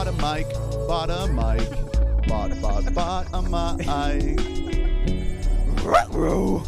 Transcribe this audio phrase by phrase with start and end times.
[0.00, 0.48] bought a mic,
[0.88, 1.68] bought a mic,
[2.26, 4.40] bought, bought, bought a mic.
[5.84, 6.62] Ruh-roh.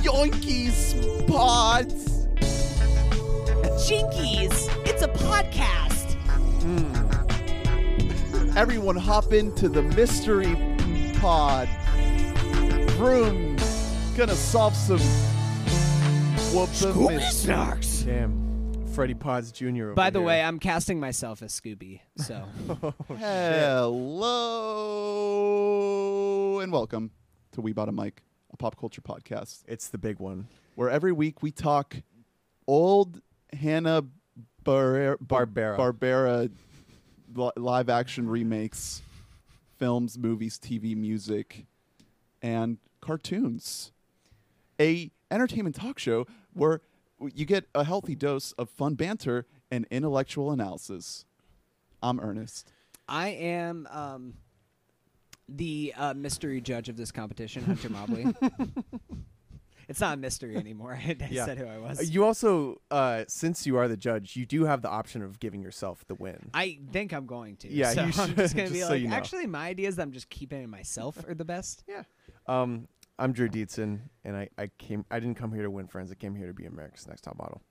[0.00, 2.26] Yoinkies pods.
[3.86, 6.14] Jinkies, it's a podcast.
[6.62, 6.96] Hmm.
[8.56, 10.56] Everyone hop into the mystery
[11.20, 11.68] pod.
[12.92, 13.56] Vroom.
[14.16, 14.98] Gonna solve some
[16.54, 18.06] whoops of snarks.
[18.06, 18.45] Damn.
[18.96, 19.66] Freddie Potts Jr.
[19.66, 20.26] over By the here.
[20.26, 22.00] way, I'm casting myself as Scooby.
[22.16, 22.42] So
[22.82, 24.40] oh, Hello
[26.60, 27.10] and welcome
[27.52, 28.22] to We Bought a Mic,
[28.54, 30.48] a pop culture podcast, it's the big one.
[30.76, 31.96] where every week we talk
[32.66, 33.20] old
[33.52, 34.00] Hanna
[34.64, 35.76] Bar- Barbera.
[35.76, 36.50] Barbera
[37.34, 39.02] li- live action remakes,
[39.78, 41.66] films, movies, TV, music,
[42.40, 43.92] and cartoons.
[44.80, 46.80] A entertainment talk show where
[47.34, 51.24] you get a healthy dose of fun banter and intellectual analysis.
[52.02, 52.70] I'm Ernest.
[53.08, 54.34] I am um,
[55.48, 58.26] the uh, mystery judge of this competition, Hunter Mobley.
[59.88, 60.98] it's not a mystery anymore.
[61.06, 61.44] I Yeah.
[61.46, 62.10] said who I Uh, was.
[62.10, 65.62] You also, uh, since you are the judge, you do have the option of giving
[65.62, 66.50] yourself the win.
[66.52, 67.72] I think I'm going to.
[67.72, 69.14] Yeah, so you I'm just gonna be so like, you know.
[69.16, 71.84] actually, my ideas that I'm just keeping in myself are the best.
[71.88, 72.02] yeah.
[72.48, 72.86] Um,
[73.18, 75.04] I'm Drew Dietzen, and I, I came.
[75.10, 76.10] I didn't come here to win friends.
[76.12, 77.62] I came here to be America's Next Top Model.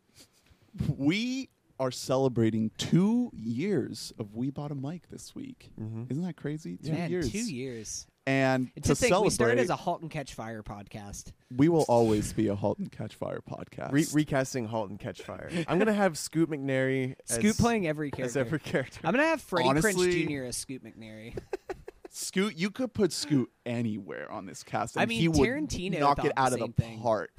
[0.98, 5.72] We are celebrating two years of We Bought a Mic this week.
[5.80, 6.10] Mhm.
[6.10, 6.78] Isn't that crazy?
[6.78, 7.32] Two Man, years.
[7.32, 8.08] two years.
[8.28, 9.10] And It's to a thing.
[9.10, 11.32] celebrate, We started as a Halt and Catch Fire podcast.
[11.56, 13.92] we will always be a Halt and Catch Fire podcast.
[13.92, 15.50] Re- recasting *Halt and Catch Fire*.
[15.68, 18.40] I'm gonna have Scoot McNairy Scoot as, playing every as character.
[18.40, 19.00] every character.
[19.04, 20.44] I'm gonna have Freddie Honestly- Prinze Jr.
[20.46, 21.38] as Scoot McNairy.
[22.16, 24.98] Scoot, you could put Scoot anywhere on this cast.
[24.98, 27.02] I and mean, he would Tarantino knock thought it the out of the thing.
[27.02, 27.32] park.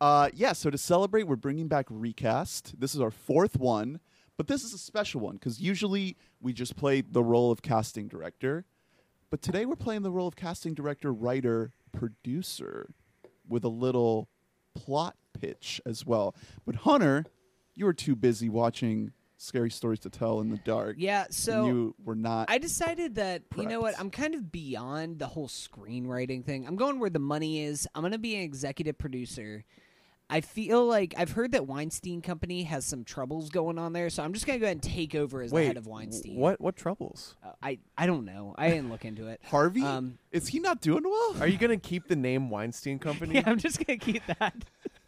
[0.00, 2.78] Uh, yeah, so to celebrate, we're bringing back Recast.
[2.78, 4.00] This is our fourth one,
[4.36, 8.06] but this is a special one because usually we just play the role of casting
[8.06, 8.66] director.
[9.30, 12.90] But today we're playing the role of casting director, writer, producer
[13.48, 14.28] with a little
[14.74, 16.34] plot pitch as well.
[16.66, 17.24] But Hunter,
[17.74, 19.12] you were too busy watching
[19.44, 20.96] Scary Stories to Tell in the Dark.
[20.98, 22.50] Yeah, and so you were not.
[22.50, 26.66] I decided that you know what I'm kind of beyond the whole screenwriting thing.
[26.66, 27.86] I'm going where the money is.
[27.94, 29.64] I'm going to be an executive producer.
[30.30, 34.22] I feel like I've heard that Weinstein Company has some troubles going on there, so
[34.22, 36.36] I'm just going to go ahead and take over as Wait, the head of Weinstein.
[36.36, 36.60] what?
[36.60, 37.36] What troubles?
[37.44, 38.54] Uh, I I don't know.
[38.56, 39.40] I didn't look into it.
[39.44, 39.82] Harvey?
[39.82, 41.36] Um, is he not doing well?
[41.40, 43.34] Are you gonna keep the name Weinstein Company?
[43.36, 44.54] yeah, I'm just going to keep that.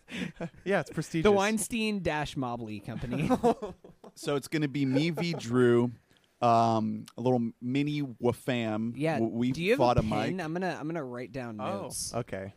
[0.64, 1.25] Yeah, it's prestigious.
[1.25, 3.28] The Weinstein Dash Mobley Company.
[4.16, 5.93] So it's going to be me v Drew,
[6.41, 8.93] um, a little mini wafam.
[8.97, 9.21] yeah.
[9.21, 10.37] We Do you have fought a a, pen?
[10.37, 10.44] mic.
[10.44, 12.12] I'm gonna I'm gonna write down Oh, notes.
[12.15, 12.55] okay.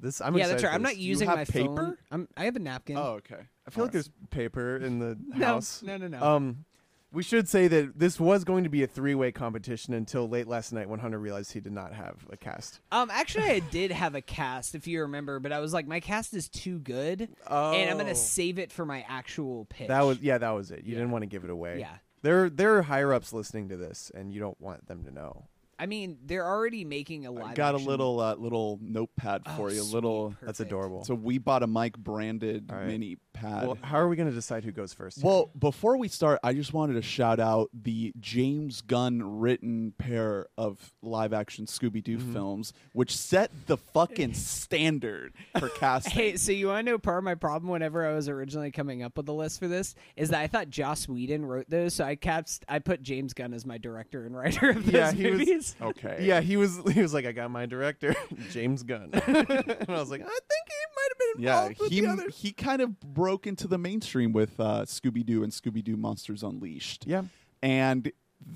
[0.00, 0.70] This I'm yeah, excited that's right.
[0.70, 0.98] for I'm not this.
[0.98, 1.74] using have my paper?
[1.76, 1.96] phone.
[2.10, 2.96] I'm, I have a napkin.
[2.96, 3.40] Oh, okay.
[3.66, 5.82] I feel like there's paper in the no, house.
[5.82, 6.22] no, no, no.
[6.22, 6.64] Um,
[7.12, 10.72] we should say that this was going to be a three-way competition until late last
[10.72, 12.80] night when Hunter realized he did not have a cast.
[12.92, 16.00] Um, actually, I did have a cast, if you remember, but I was like, my
[16.00, 19.88] cast is too good, Oh, and I'm gonna save it for my actual pitch.
[19.88, 20.84] that was yeah, that was it.
[20.84, 20.98] You Yeah.
[20.98, 21.80] didn't want to give it away.
[21.80, 21.96] yeah.
[22.22, 25.44] There, there are higher ups listening to this, and you don't want them to know.
[25.78, 27.54] I mean, they're already making a I live.
[27.54, 29.80] got a little uh, little notepad Oh, for you.
[29.80, 30.34] A sweet, little.
[30.42, 31.04] That's adorable.
[31.04, 32.86] So we bought a mic branded All right.
[32.88, 33.66] mini pad.
[33.66, 35.18] well, how are we going to decide who goes first?
[35.20, 35.26] here?
[35.26, 40.46] Well, before we start, I just wanted to shout out the James Gunn written pair
[40.56, 42.32] of live action Scooby Doo Mm-hmm.
[42.32, 46.12] films, which set the fucking standard for casting.
[46.12, 49.02] Hey, so you want to know part of my problem whenever I was originally coming
[49.02, 52.04] up with the list for this is that I thought Joss Whedon wrote those, so
[52.04, 55.30] I kept I put James Gunn as my director and writer of those Yeah, he
[55.30, 55.76] was- movies.
[55.80, 56.18] okay.
[56.22, 56.80] yeah, he was.
[56.98, 58.14] He was like, I got my director,
[58.50, 61.90] James Gunn, and I was like, I think he might have been Yeah, involved with
[61.92, 62.28] he the other.
[62.30, 66.42] he kind of broke into the mainstream with uh, Scooby Doo and Scooby Doo Monsters
[66.42, 67.04] Unleashed.
[67.06, 67.22] Yeah,
[67.62, 68.10] and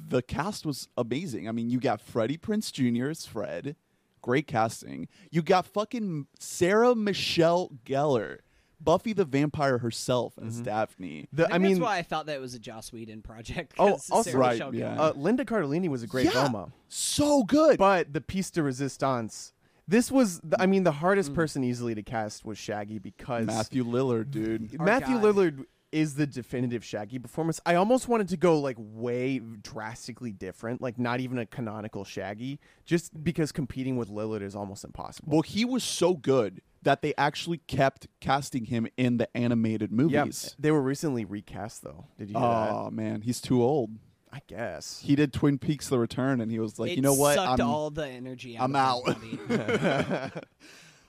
[0.08, 1.48] the cast was amazing.
[1.48, 3.10] I mean, you got Freddie Prinze Jr.
[3.10, 3.76] as Fred,
[4.20, 5.08] great casting.
[5.30, 8.38] You got fucking Sarah Michelle Gellar,
[8.80, 11.28] Buffy the Vampire herself as Daphne.
[11.32, 13.74] the, I, I mean, that's why I thought that was a Joss Whedon project.
[13.78, 14.96] Oh, also- Sarah Right, Michelle yeah.
[14.96, 14.98] Gellar.
[14.98, 16.32] uh, Linda Cardellini was a great Yeah.
[16.32, 16.72] Velma.
[16.88, 17.78] So good.
[17.78, 19.52] But the piece de resistance.
[19.88, 21.34] This was, the, I mean, the hardest Hmm.
[21.34, 24.76] person easily to cast was Shaggy because Matthew Lillard, dude.
[24.78, 25.24] Our Matthew God.
[25.36, 27.60] Lillard is the definitive Shaggy performance.
[27.66, 32.60] I almost wanted to go like way drastically different, like not even a canonical Shaggy,
[32.86, 35.30] just because competing with Lillard is almost impossible.
[35.30, 39.96] Well, he was so good that they actually kept casting him in the animated yeah,
[40.24, 40.56] movies.
[40.58, 42.06] they were recently recast though.
[42.18, 42.70] Did you hear that?
[42.72, 43.90] Oh man, he's too old.
[44.32, 45.02] I guess.
[45.04, 47.34] He did Twin Peaks: The Return, and he was like, it you know what?
[47.34, 48.64] Sucked I'm, all the energy out.
[48.64, 50.30] I'm of my out.
[50.30, 50.40] body.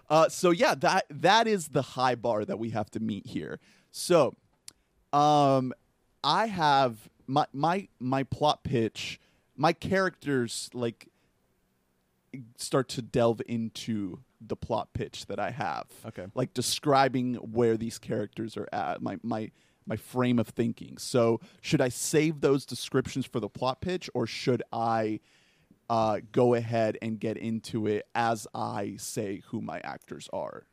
[0.09, 3.59] Uh, so yeah, that that is the high bar that we have to meet here.
[3.89, 4.33] So,
[5.11, 5.73] um,
[6.23, 9.19] I have my my my plot pitch,
[9.55, 11.07] my characters like
[12.57, 15.87] start to delve into the plot pitch that I have.
[16.05, 16.25] Okay.
[16.35, 19.51] Like describing where these characters are at, my my
[19.85, 20.97] my frame of thinking.
[20.97, 25.19] So, should I save those descriptions for the plot pitch or should I
[25.89, 30.65] uh, go ahead and get into it as I say who my actors are?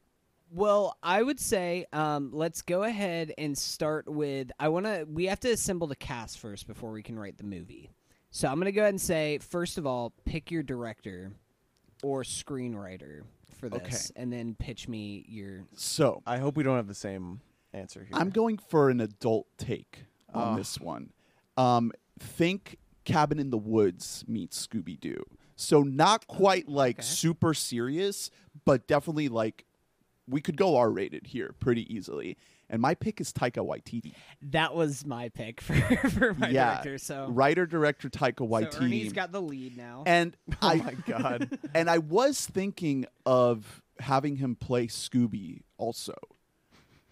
[0.53, 4.51] Well, I would say um, let's go ahead and start with.
[4.59, 5.07] I want to.
[5.09, 7.91] We have to assemble the cast first before we can write the movie.
[8.33, 11.33] So I'm going to go ahead and say, first of all, pick your director
[12.03, 13.23] or screenwriter
[13.59, 15.65] for this, and then pitch me your.
[15.75, 17.41] So, I hope we don't have the same
[17.73, 18.11] answer here.
[18.13, 20.57] I'm going for an adult take on Oh.
[20.57, 21.13] this one.
[21.57, 25.23] Um, think Cabin in the Woods meets Scooby Doo.
[25.57, 27.07] So not quite like Okay.
[27.07, 28.31] super serious,
[28.65, 29.67] but definitely like
[30.27, 32.37] we could go R rated here pretty easily.
[32.69, 34.13] And my pick is Taika Waititi.
[34.43, 36.99] That was my pick for, for my yeah, director.
[36.99, 38.83] So, writer director Taika so Waititi.
[38.83, 40.05] Ernie's got the lead now.
[40.07, 41.59] and oh I my god.
[41.75, 46.15] and I was thinking of having him play Scooby also.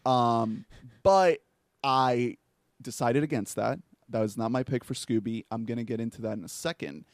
[0.09, 0.65] Um,
[1.03, 1.41] but
[1.85, 2.39] I
[2.81, 3.79] decided against that.
[4.09, 5.45] That was not my pick for Scooby.
[5.51, 7.05] I'm gonna get into that in a second.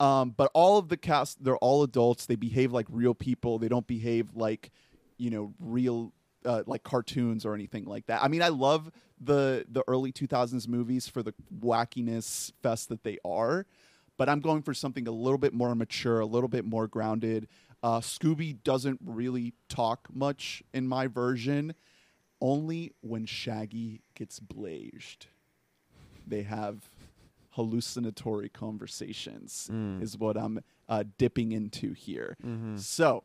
[0.00, 2.26] Um, but all of the cast, they're all adults.
[2.26, 3.58] They behave like real people.
[3.58, 4.70] They don't behave like,
[5.18, 6.12] you know, real
[6.44, 8.22] uh, like cartoons or anything like that.
[8.22, 13.18] I mean, I love the the early 2000s movies for the wackiness fest that they
[13.24, 13.66] are,
[14.16, 17.46] but I'm going for something a little bit more mature, a little bit more grounded.
[17.82, 21.74] Uh, Scooby doesn't really talk much in my version,
[22.40, 25.26] only when Shaggy gets blazed.
[26.26, 26.88] They have
[27.50, 30.00] hallucinatory conversations, Mm.
[30.02, 32.36] is what I'm uh, dipping into here.
[32.42, 32.78] Mhm.
[32.78, 33.22] So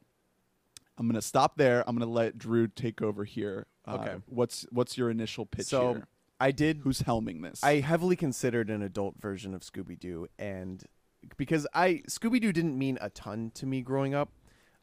[0.97, 1.83] I'm gonna stop there.
[1.87, 3.67] I'm gonna let Drew take over here.
[3.85, 4.15] Uh, Okay.
[4.27, 6.07] What's what's your initial pitch So here?
[6.39, 7.63] I did Who's helming this?
[7.63, 10.83] I heavily considered an adult version of Scooby Doo, and
[11.37, 14.31] because I Scooby Doo didn't mean a ton to me growing up,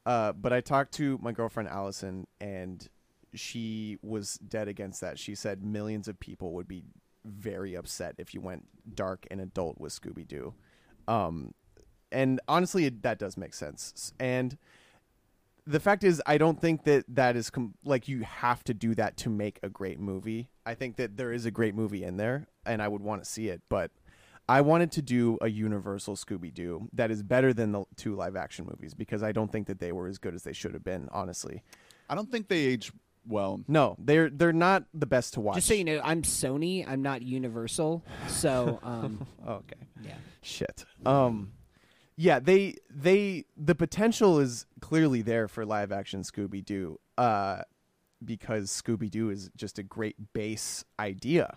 [0.07, 2.89] uh, but I talked to my girlfriend Allison, and
[3.35, 5.19] she was dead against that.
[5.19, 6.85] She said millions of people would be
[7.25, 10.55] very upset if you went dark and adult with Scooby Doo,
[11.09, 11.55] um,
[12.11, 14.13] and honestly, that does make sense.
[14.21, 14.59] And
[15.65, 18.97] the fact is i don't think that that is com- like you have to do
[18.97, 22.17] that to make a great movie i think that there is a great movie in
[22.17, 23.93] there and i would want to see it but
[24.49, 28.67] i wanted to do a universal scooby-doo that is better than the two live action
[28.69, 31.09] movies because i don't think that they were as good as they should have been
[31.13, 31.63] honestly
[32.13, 32.93] I don't think they age
[33.27, 33.61] well.
[33.69, 36.87] no they're they're not the best to watch Just so you know, I'm Sony.
[36.89, 38.03] I'm not Universal.
[38.29, 40.15] So, um, Oh, okay yeah.
[40.43, 41.53] shit um
[42.17, 47.63] yeah they they the potential is clearly there for live action scooby-doo uh
[48.25, 51.57] because scooby-doo is just a great base idea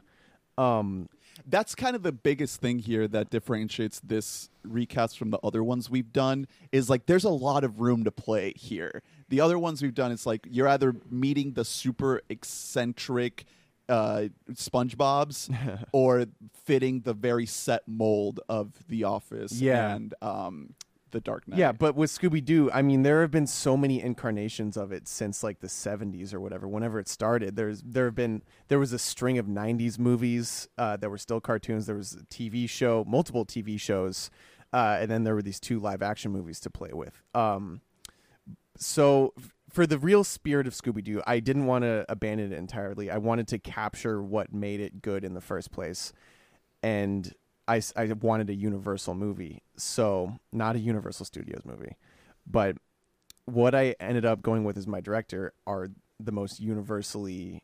[0.57, 1.09] um
[1.47, 5.89] That's kind of the biggest thing here that differentiates this recast from the other ones
[5.89, 9.01] we've done is like there's a lot of room to play here.
[9.29, 13.45] The other ones we've done, it's like you're either meeting the super eccentric
[13.87, 15.49] uh, SpongeBob's
[15.91, 19.95] or fitting the very set mold of The Office Yeah.
[19.95, 20.73] and um,
[21.11, 21.59] The Dark Knight.
[21.59, 25.07] Yeah, but with Scooby Doo, I mean, there have been so many incarnations of it
[25.07, 26.67] since like the '70s or whatever.
[26.67, 30.97] Whenever it started, there's there have been there was a string of '90s movies uh,
[30.97, 31.85] that were still cartoons.
[31.85, 34.29] There was a TV show, multiple TV shows,
[34.73, 37.21] uh, and then there were these two live action movies to play with.
[37.35, 37.81] Um,
[38.77, 39.33] so
[39.69, 43.11] for the real spirit of Scooby Doo, I didn't want to abandon it entirely.
[43.11, 46.13] I wanted to capture what made it good in the first place,
[46.81, 47.33] and
[47.67, 51.97] I, I wanted a Universal movie, so not a Universal Studios movie.
[52.45, 52.77] But
[53.45, 55.89] what I ended up going with as my director are
[56.19, 57.63] the most universally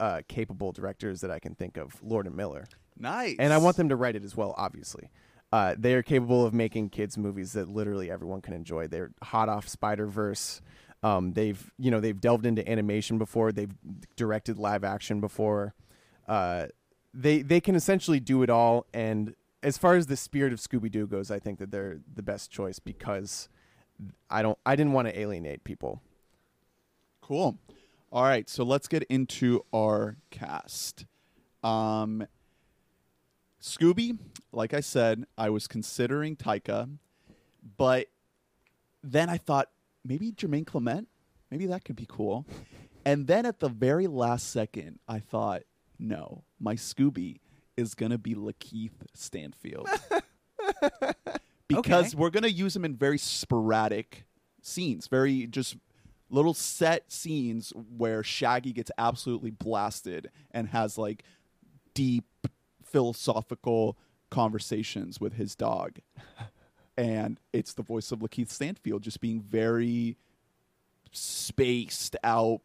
[0.00, 3.36] uh, capable directors that I can think of, Lord and Miller nice.
[3.38, 4.54] and I want them to write it as well.
[4.56, 5.10] Obviously,
[5.54, 8.88] uh, they are capable of making kids movies that literally everyone can enjoy.
[8.88, 10.60] They're hot off Spider Verse.
[11.04, 13.52] Um, they've you know they've delved into animation before.
[13.52, 13.72] They've
[14.16, 15.72] directed live action before.
[16.26, 16.66] Uh,
[17.12, 18.86] they they can essentially do it all.
[18.92, 22.22] And as far as the spirit of Scooby Doo goes, I think that they're the
[22.24, 23.48] best choice because
[24.28, 26.02] I don't I didn't want to alienate people.
[27.20, 27.58] Cool.
[28.10, 31.06] All right, so let's get into our cast.
[31.62, 32.26] Um,
[33.64, 34.18] Scooby,
[34.52, 36.98] like I said, I was considering Taika,
[37.78, 38.08] but
[39.02, 39.70] then I thought
[40.04, 41.08] maybe Jermaine Clement,
[41.50, 42.44] maybe that could be cool.
[43.06, 45.62] And then at the very last second, I thought,
[45.98, 47.38] no, my Scooby
[47.74, 49.88] is gonna be Lakeith Stanfield
[51.68, 52.16] because Okay.
[52.18, 54.24] we're gonna use him in very sporadic
[54.60, 55.76] scenes, very just
[56.28, 61.22] little set scenes where Shaggy gets absolutely blasted and has like
[61.94, 62.24] deep
[62.94, 63.98] philosophical
[64.30, 65.98] conversations with his dog.
[66.96, 70.16] and it's the voice of Lakeith Stanfield just being very
[71.10, 72.60] spaced out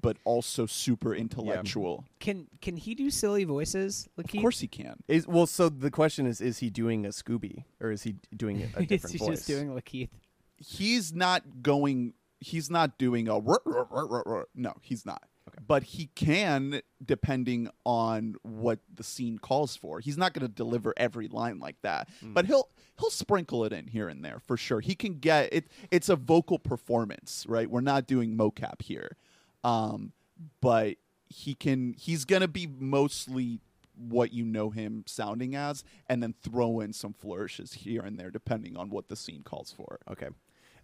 [0.00, 2.06] but also super intellectual.
[2.20, 4.08] Can can he do silly voices?
[4.16, 5.02] Of course he can.
[5.08, 8.62] Is well, so the question is: Is he doing a Scooby or is he doing
[8.62, 9.28] a Is different he voice?
[9.38, 10.08] just doing Lakeith?
[10.56, 15.24] He's not going he's not doing a "Ruh, ruh, ruh, ruh, ruh." no, he's not.
[15.64, 20.00] But he can depending on what the scene calls for.
[20.00, 23.86] He's not going to deliver every line like that, but he'll he'll sprinkle it in
[23.86, 24.80] here and there for sure.
[24.80, 27.70] He can get it it's a vocal performance, right?
[27.70, 29.16] We're not doing mocap here.
[29.64, 30.12] Um
[30.60, 30.96] but
[31.28, 33.60] he can he's going to be mostly
[33.96, 38.30] what you know him sounding as and then throw in some flourishes here and there
[38.30, 39.98] depending on what the scene calls for.
[40.10, 40.28] Okay.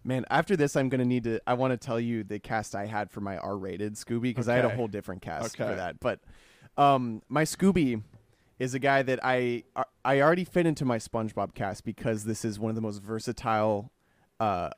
[0.03, 1.39] Man, after this, I'm gonna need to.
[1.47, 4.55] I want to tell you the cast I had for my R-rated Scooby because I
[4.55, 5.69] had a whole different cast Okay.
[5.69, 5.99] for that.
[5.99, 6.19] But
[6.77, 8.01] um, my Scooby
[8.59, 9.63] is a guy that I
[10.03, 13.91] I already fit into my SpongeBob cast because this is one of the most versatile,
[14.39, 14.69] uh,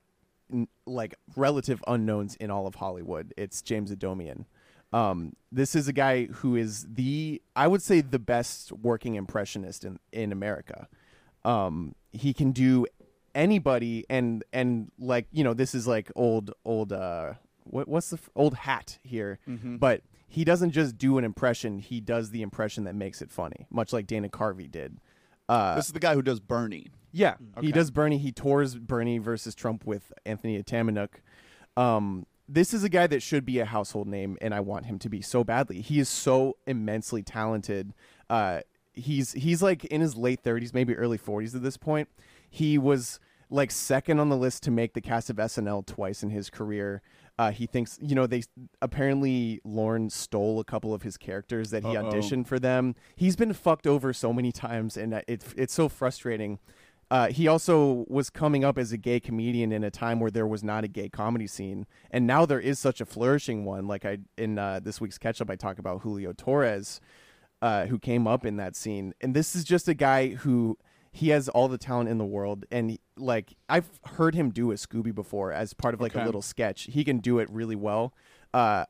[0.54, 3.34] n- like relative unknowns in all of Hollywood.
[3.36, 4.46] It's James Adomian.
[4.94, 9.84] Um, this is a guy who is the I would say the best working impressionist
[9.84, 10.88] in in America.
[11.44, 12.86] Um, he can do
[13.36, 17.34] anybody and and like you know this is like old old uh
[17.66, 19.38] what what's the f- old hat here.
[19.46, 23.68] But he doesn't just do an impression he does the impression that makes it funny
[23.70, 25.00] much like Dana Carvey did.
[25.48, 26.88] Uh This is the guy who does Bernie.
[27.12, 31.10] yeah he does Bernie he tours Bernie versus Trump with Anthony Atamanuik
[31.78, 35.00] um this is a guy that should be a household name and I want him
[35.00, 35.82] to be so badly.
[35.82, 37.94] He is so immensely talented.
[38.30, 38.62] Uh
[38.94, 42.08] he's he's like in his late 30s maybe early 40s at this point.
[42.50, 46.30] He was like second on the list to make the cast of SNL twice in
[46.30, 47.02] his career.
[47.38, 48.44] Uh, he thinks, you know, they
[48.82, 52.10] apparently Lorne stole a couple of his characters that he Uh-oh.
[52.12, 52.96] auditioned for them.
[53.16, 56.60] He's been fucked over so many times, and uh, it's it's so frustrating.
[57.12, 60.48] Uh, he also was coming up as a gay comedian in a time where there
[60.48, 63.86] was not a gay comedy scene, and now there is such a flourishing one.
[63.86, 67.02] Like I in uh, this week's catch up, I talk about Julio Torres,
[67.62, 70.78] uh, who came up in that scene, and this is just a guy who
[71.16, 74.76] he has all the talent in the world and like i've heard him do a
[74.76, 76.90] scooby before as part of like a little sketch.
[76.92, 78.14] He can do it really well.
[78.54, 78.84] Uh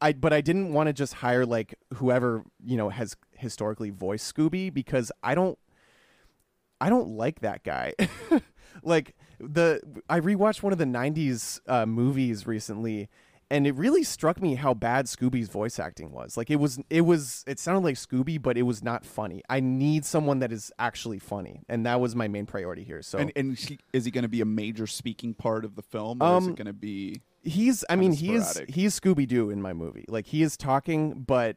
[0.00, 4.34] i but i didn't want to just hire like whoever you know has historically voiced
[4.34, 5.56] scooby because i don't
[6.80, 7.94] i don't like that guy.
[8.82, 13.08] Like the i rewatched one of the 90s uh, movies recently
[13.50, 16.36] and it really struck me how bad Scooby's voice acting was.
[16.36, 19.42] Like it was it was it sounded like Scooby but it was not funny.
[19.48, 23.02] I need someone that is actually funny and that was my main priority here.
[23.02, 25.82] So And, and he, is he going to be a major speaking part of the
[25.82, 27.22] film, or is Um, it going to be?
[27.42, 30.04] he's I mean he is he's Scooby Doo in my movie.
[30.08, 31.56] Like he is talking but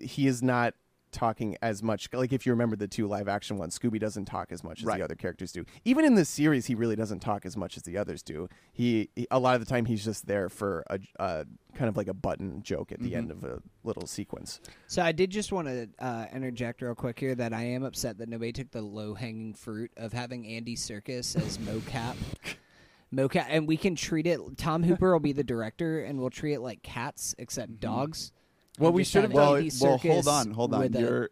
[0.00, 0.74] he is not
[1.10, 4.52] talking as much like if you remember the two live action ones scooby doesn't talk
[4.52, 4.98] as much as Right.
[4.98, 7.82] the other characters do even in this series he really doesn't talk as much as
[7.84, 10.98] the others do he, he- a lot of the time he's just there for a,
[11.18, 15.02] a kind of like a button joke at the end of a little sequence So
[15.02, 18.28] I did just want to uh, interject real quick here that I am upset that
[18.28, 22.16] nobody took the low hanging fruit of having Andy Serkis as mocap.
[23.14, 24.38] mocap, and we can treat it.
[24.56, 28.32] Tom Hooper will be the director, and we'll treat it like cats, except dogs.
[28.78, 30.80] Well, we should have have Well, hold on, hold on.
[30.80, 31.30] with a- You're,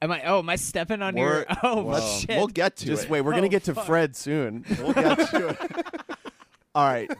[0.00, 0.22] am I?
[0.24, 1.46] Oh, am I stepping on your?
[1.62, 2.30] Oh well, shit!
[2.30, 2.88] We'll get to it.
[2.88, 3.10] just it.
[3.10, 3.86] wait we're gonna Oh, get to fuck.
[3.86, 6.16] fred soon We'll get to it.
[6.74, 7.10] All right.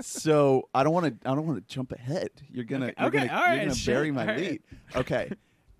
[0.00, 1.28] So I don't want to.
[1.28, 2.30] I don't want to jump ahead.
[2.50, 2.86] You're gonna.
[2.86, 4.38] Okay, You're okay, gonna, all right, you're gonna shit, bury my all right.
[4.38, 4.62] lead.
[4.94, 5.32] Okay.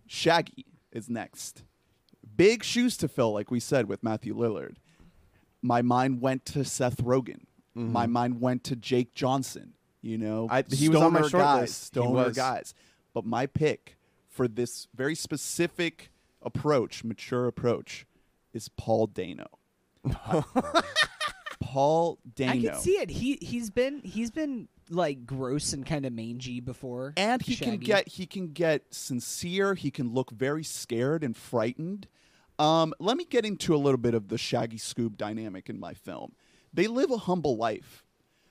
[0.07, 1.63] Shaggy is next.
[2.37, 4.77] Big shoes to fill, like we said with Matthew Lillard.
[5.63, 7.43] My mind went to Seth Rogen.
[7.75, 8.13] My mm-hmm.
[8.13, 9.75] mind went to Jake Johnson.
[10.03, 11.85] You know, I- he was on my short guys, list.
[11.85, 12.75] Stoner guys.
[13.13, 13.97] But my pick
[14.29, 16.11] for this very specific
[16.43, 18.07] approach, mature approach,
[18.53, 19.47] is Paul Dano.
[21.61, 22.53] Paul Dano.
[22.53, 23.11] I can see it.
[23.11, 27.77] He he's been he's been like gross and kind of mangy before, and he can
[27.79, 32.09] get he can get sincere he can look very scared and frightened
[32.59, 35.95] um, let me get into a little bit of the shaggy scoob dynamic in my
[35.95, 36.33] film
[36.75, 38.05] they live a humble life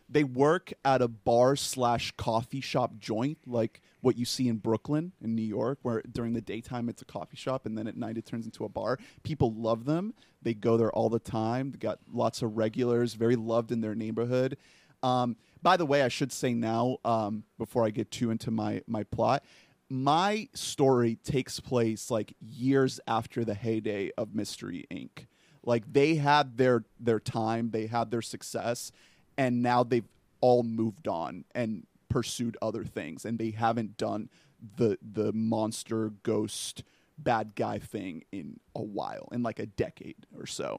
[0.09, 5.11] they work at a bar slash coffee shop joint like what you see in brooklyn
[5.21, 8.17] in new york where during the daytime it's a coffee shop and then at night
[8.17, 8.99] it turns into a bar.
[9.23, 10.13] People love them.
[10.41, 11.71] They go there all the time.
[11.71, 14.57] They got lots of regulars very loved in their neighborhood.
[15.01, 18.81] Um, by the way, I should say now, um, before I get too into my
[18.87, 19.43] my plot,
[19.89, 25.27] my story takes place like years after the heyday of Mystery Inc.
[25.63, 28.91] Like they had their their time, they had their success,
[29.39, 30.07] and now they've
[30.41, 34.29] all moved on and pursued other things, and they haven't done
[34.77, 36.83] the the monster ghost
[37.17, 40.77] bad guy thing in a while, in like a decade or so.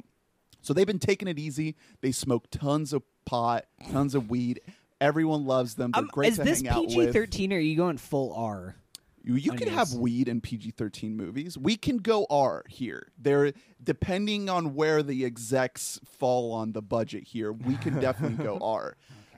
[0.62, 1.76] So they've been taking it easy.
[2.02, 4.61] They smoke tons of pot, tons of weed.
[5.00, 5.93] Everyone loves them.
[5.93, 7.12] They're Um, great is to this hang out PG with.
[7.14, 8.76] thirteen or are you going full R?
[9.23, 11.59] You, you can have weed in PG thirteen movies.
[11.59, 13.09] We can go R here.
[13.19, 18.59] There, depending on where the execs fall on the budget here, we can definitely go
[18.62, 18.97] R.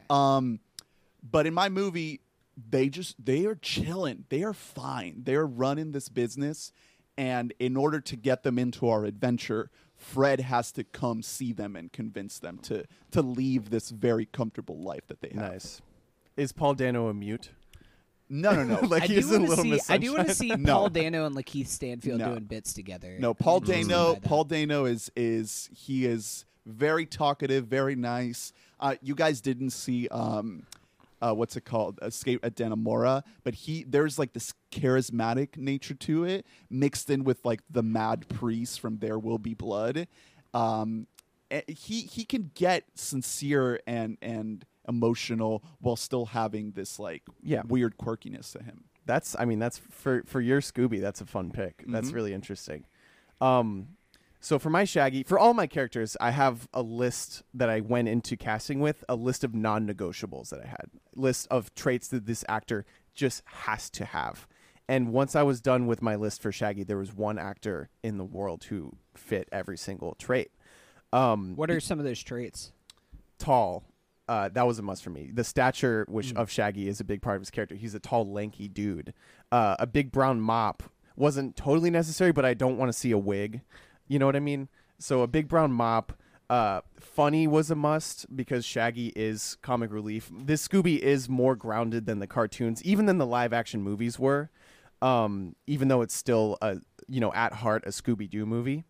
[0.09, 0.61] Um,
[1.23, 2.21] but in my movie,
[2.57, 4.25] they just they are chilling.
[4.29, 5.23] They are fine.
[5.25, 6.73] They're running this business,
[7.17, 11.77] and in order to get them into our adventure, Fred has to come see them
[11.77, 15.53] and convince them to to leave this very comfortable life that they have.
[15.53, 15.83] Nice.
[16.37, 17.51] Is Paul Dano a mute?
[18.33, 18.81] No, no, no.
[18.89, 19.71] like I do he's in want Little see.
[19.71, 20.75] Miss I do want to see No.
[20.75, 22.31] Paul Dano and Lakeith Stanfield No.
[22.31, 23.17] doing bits together.
[23.21, 24.15] No, Paul I'm interested Dano.
[24.15, 24.29] by that.
[24.29, 28.53] Paul Dano is is he is very talkative, very nice.
[28.81, 30.65] Uh, you guys didn't see um,
[31.21, 31.99] uh, what's it called?
[32.03, 37.45] Escape at Dannemora, but he there's like this charismatic nature to it, mixed in with
[37.45, 40.09] like the mad priest from There Will Be Blood.
[40.55, 41.07] Um,
[41.51, 47.63] eh, he he can get sincere and and emotional while still having this like Yeah.
[47.67, 48.85] weird quirkiness to him.
[49.07, 51.01] That's I mean that's for for your Scooby.
[51.01, 51.85] That's a fun pick.
[51.89, 52.15] That's Mhm.
[52.15, 52.85] really interesting.
[53.41, 53.97] Um,
[54.41, 58.09] so for my Shaggy, for all my characters, I have a list that I went
[58.09, 62.45] into casting with a list of non-negotiables that I had, list of traits that this
[62.49, 62.85] actor
[63.15, 64.47] just has to have.
[64.89, 68.19] And once I was done with my list for Shaggy, there was one actor in
[68.19, 70.51] the world who fit every single trait.
[71.13, 72.73] Um, What are some of those traits?
[73.39, 73.85] tall.
[74.29, 75.31] Uh, that was a must for me.
[75.33, 76.37] The stature, which Mm.
[76.39, 77.75] of Shaggy, is a big part of his character.
[77.75, 79.13] He's a tall, lanky dude.
[79.51, 80.85] Uh, a big brown mop
[81.17, 83.61] wasn't totally necessary, but I don't want to see a wig.
[84.09, 84.69] You know what I mean?
[84.99, 86.13] So a big brown mop.
[86.49, 90.31] Uh, funny was a must because Shaggy is comic relief.
[90.33, 94.51] This Scooby is more grounded than the cartoons, even than the live action movies were.
[95.01, 98.85] Um, even though it's still a you know at heart a Scooby Doo movie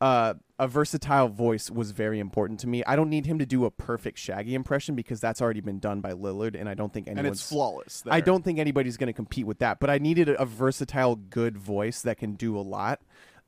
[0.00, 2.82] uh, a versatile voice was very important to me.
[2.84, 6.00] I don't need him to do a perfect Shaggy impression because that's already been done
[6.00, 8.02] by Lillard, and I don't think And anyone's it's flawless.
[8.08, 9.78] I don't think anybody's going to compete with that.
[9.78, 13.00] But I needed a, a versatile, good voice that can do a lot.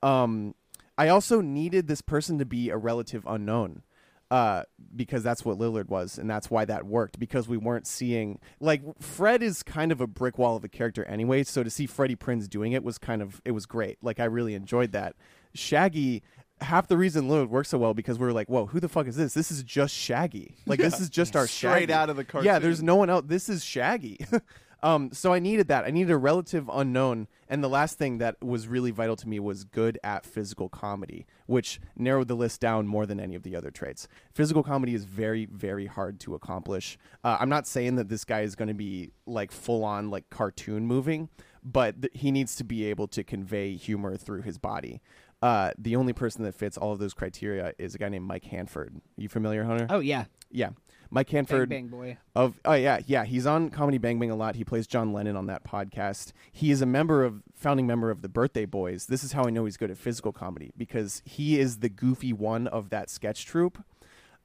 [0.02, 0.54] Um,
[0.96, 3.82] I also needed this person to be a relative unknown.
[4.30, 4.62] Uh,
[4.94, 7.18] because that's what Lillard was, and that's why that worked.
[7.18, 11.02] Because we weren't seeing like Fred is kind of a brick wall of a character
[11.06, 11.42] anyway.
[11.42, 13.98] So to see Freddie Prinze doing it was kind of it was great.
[14.02, 15.16] Like I really enjoyed that.
[15.52, 16.22] Shaggy,
[16.60, 19.06] half the reason Lillard works so well because we were like, whoa, who the fuck
[19.06, 19.34] is this?
[19.34, 20.56] This is just Shaggy.
[20.66, 21.92] Like this is just our Straight Shaggy.
[21.92, 22.46] out of the cartoon.
[22.46, 23.24] Yeah, there's no one else.
[23.26, 24.24] This is Shaggy.
[24.82, 25.84] um, so I needed that.
[25.84, 27.28] I needed a relative unknown.
[27.48, 31.26] And the last thing that was really vital to me was good at physical comedy,
[31.46, 34.06] which narrowed the list down more than any of the other traits.
[34.32, 36.98] Physical comedy is very, very hard to accomplish.
[37.24, 40.30] Uh, I'm not saying that this guy is going to be like full on like
[40.30, 41.28] cartoon moving,
[41.64, 45.00] but th- he needs to be able to convey humor through his body.
[45.42, 48.44] Uh, the only person that fits all of those criteria is a guy named Mike
[48.44, 49.00] Hanford.
[49.16, 49.86] you familiar, Hunter?
[49.88, 50.70] Oh yeah, Yeah.
[51.12, 52.18] Mike bang Hanford bang boy.
[52.36, 55.34] of oh yeah yeah he's on comedy bang bang a lot he plays john lennon
[55.34, 59.24] on that podcast he is a member of founding member of the birthday boys this
[59.24, 62.68] is how i know he's good at physical comedy because he is the goofy one
[62.68, 63.78] of that sketch troupe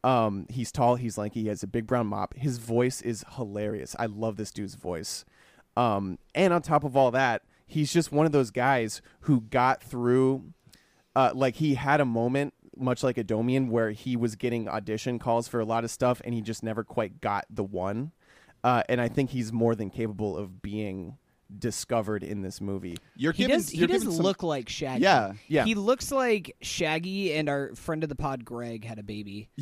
[0.03, 3.95] um, he's tall he's lanky he has a big brown mop his voice is hilarious
[3.99, 5.23] i love this dude's voice
[5.77, 9.84] um, and on top of all that he's just one of those guys who got
[9.84, 10.45] through
[11.15, 15.47] uh, like he had a moment much like Adomian where he was getting audition calls
[15.47, 18.12] for a lot of stuff and he just never quite got the one.
[18.65, 21.17] Uh, and I think he's more than capable of being
[21.60, 22.97] discovered in this movie.
[23.15, 23.69] You're He giving, does.
[23.69, 25.04] He you're does some- look like Shaggy.
[25.04, 25.63] Yeah, yeah.
[25.63, 29.49] He looks like Shaggy and our friend of the pod, Greg, had a baby.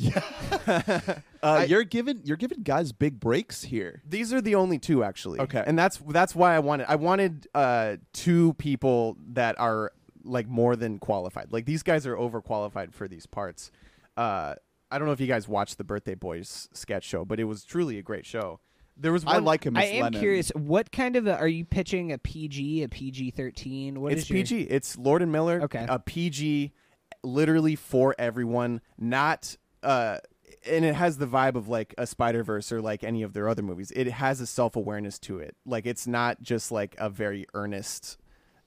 [1.43, 4.01] Uh, you're giving you're giving guys big breaks here.
[4.07, 5.41] These are the only two actually.
[5.41, 5.61] Okay.
[5.67, 9.91] And that's that's why I wanted I wanted uh, two people that are
[10.23, 11.51] like more than qualified.
[11.51, 13.71] Like these guys are overqualified for these parts.
[14.15, 14.55] Uh,
[14.91, 17.63] I don't know if you guys watched the Birthday Boys sketch show, but it was
[17.63, 18.59] truly a great show.
[18.95, 19.75] There was one I like him.
[19.75, 20.19] I am Lennon.
[20.19, 20.49] curious.
[20.49, 22.11] What kind of a, are you pitching?
[22.11, 24.01] A PG, a PG thirteen?
[24.01, 24.61] What it's is your- PG.
[24.63, 25.61] It's Lord and Miller.
[25.63, 25.85] Okay.
[25.89, 26.71] A PG,
[27.23, 28.81] literally for everyone.
[28.99, 30.19] Not uh,
[30.69, 33.49] and it has the vibe of like a Spider Verse or like any of their
[33.49, 33.91] other movies.
[33.95, 35.55] It has a self awareness to it.
[35.65, 38.17] Like it's not just like a very earnest.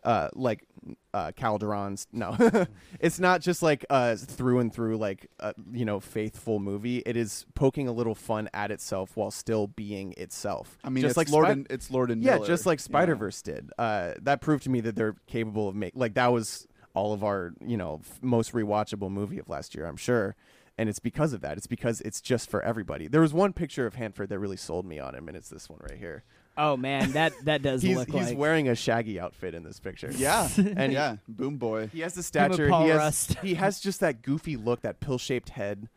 [0.07, 0.65] Uh, like
[1.13, 2.37] uh, Calderon's no,
[3.01, 6.99] it's not just like uh through and through like uh, you know faithful movie.
[7.05, 10.79] It is poking a little fun at itself while still being itself.
[10.85, 12.47] I mean, just it's like Lord Spi- and it's Lord and yeah, Miller.
[12.47, 12.79] just like.
[12.79, 13.71] Spider Verse did.
[13.77, 17.25] Uh, that proved to me that they're capable of make like that was all of
[17.25, 20.37] our you know f- most rewatchable movie of last year, I'm sure.
[20.79, 21.57] And it's because of that.
[21.57, 23.09] It's because it's just for everybody.
[23.09, 25.69] There was one picture of Hanford that really sold me on him, and it's this
[25.71, 26.23] one right here.
[26.59, 29.63] Oh man, that that does He's look he's like He's wearing a shaggy outfit in
[29.63, 30.11] this picture.
[30.15, 31.89] Yeah, And- yeah, boom boy.
[31.93, 32.69] He has the stature.
[32.69, 33.39] Paul He has, Rust.
[33.41, 35.89] he has just that goofy look, that pill-shaped head.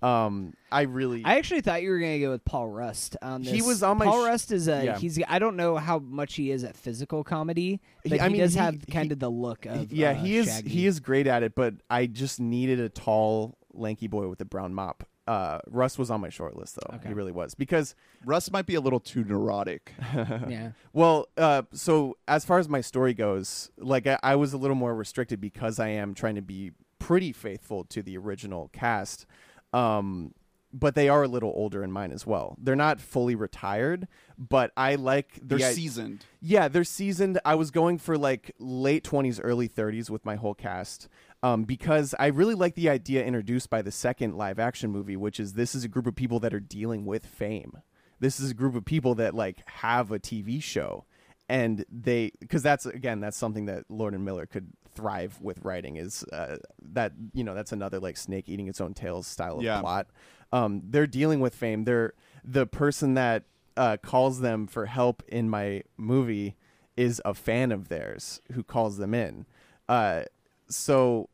[0.00, 3.52] Um, I really, I actually thought you were gonna go with Paul Rust on this.
[3.52, 4.98] He was on my Paul sh- Rust is a Yeah.
[4.98, 5.18] he's.
[5.26, 8.40] I don't know how much he is at physical comedy, He- but he, I mean,
[8.40, 9.92] does he- have kind he- of the look of.
[9.92, 10.68] yeah, uh, he is Shaggy.
[10.68, 14.44] he is great at it, but I just needed a tall, lanky boy with a
[14.44, 15.02] brown mop.
[15.28, 16.96] Uh, Russ was on my short list though.
[16.96, 17.08] Okay.
[17.08, 19.92] He really was because Russ might be a little too neurotic.
[20.14, 20.70] Yeah.
[20.92, 24.74] Well, uh, so as far as my story goes, like I, I was a little
[24.76, 29.26] more restricted because I am trying to be pretty faithful to the original cast.
[29.72, 30.34] Um,
[30.72, 32.56] but they are a little older in mine as well.
[32.60, 36.26] They're not fully retired, but I like They're the i- seasoned.
[36.42, 37.40] yeah, they're seasoned.
[37.44, 41.08] I was going for like late 20s, early 30s with my whole cast
[41.42, 45.38] um, because I really like the idea introduced by the second live action movie, which
[45.38, 47.78] is this is a group of people that are dealing with fame.
[48.20, 51.04] This is a group of people that like have a TV show
[51.48, 55.96] and they because that's again that's something that Lord and Miller could thrive with writing
[55.96, 59.62] is uh, that you know that's another like snake eating its own tail style of
[59.62, 59.80] Yeah.
[59.80, 60.08] plot.
[60.52, 61.84] Um, they're dealing with fame.
[61.84, 62.12] They're
[62.44, 63.44] the person that
[63.76, 66.56] uh, calls them for help in my movie
[66.96, 69.46] is a fan of theirs who calls them in.
[69.88, 70.24] Uh,
[70.68, 71.28] so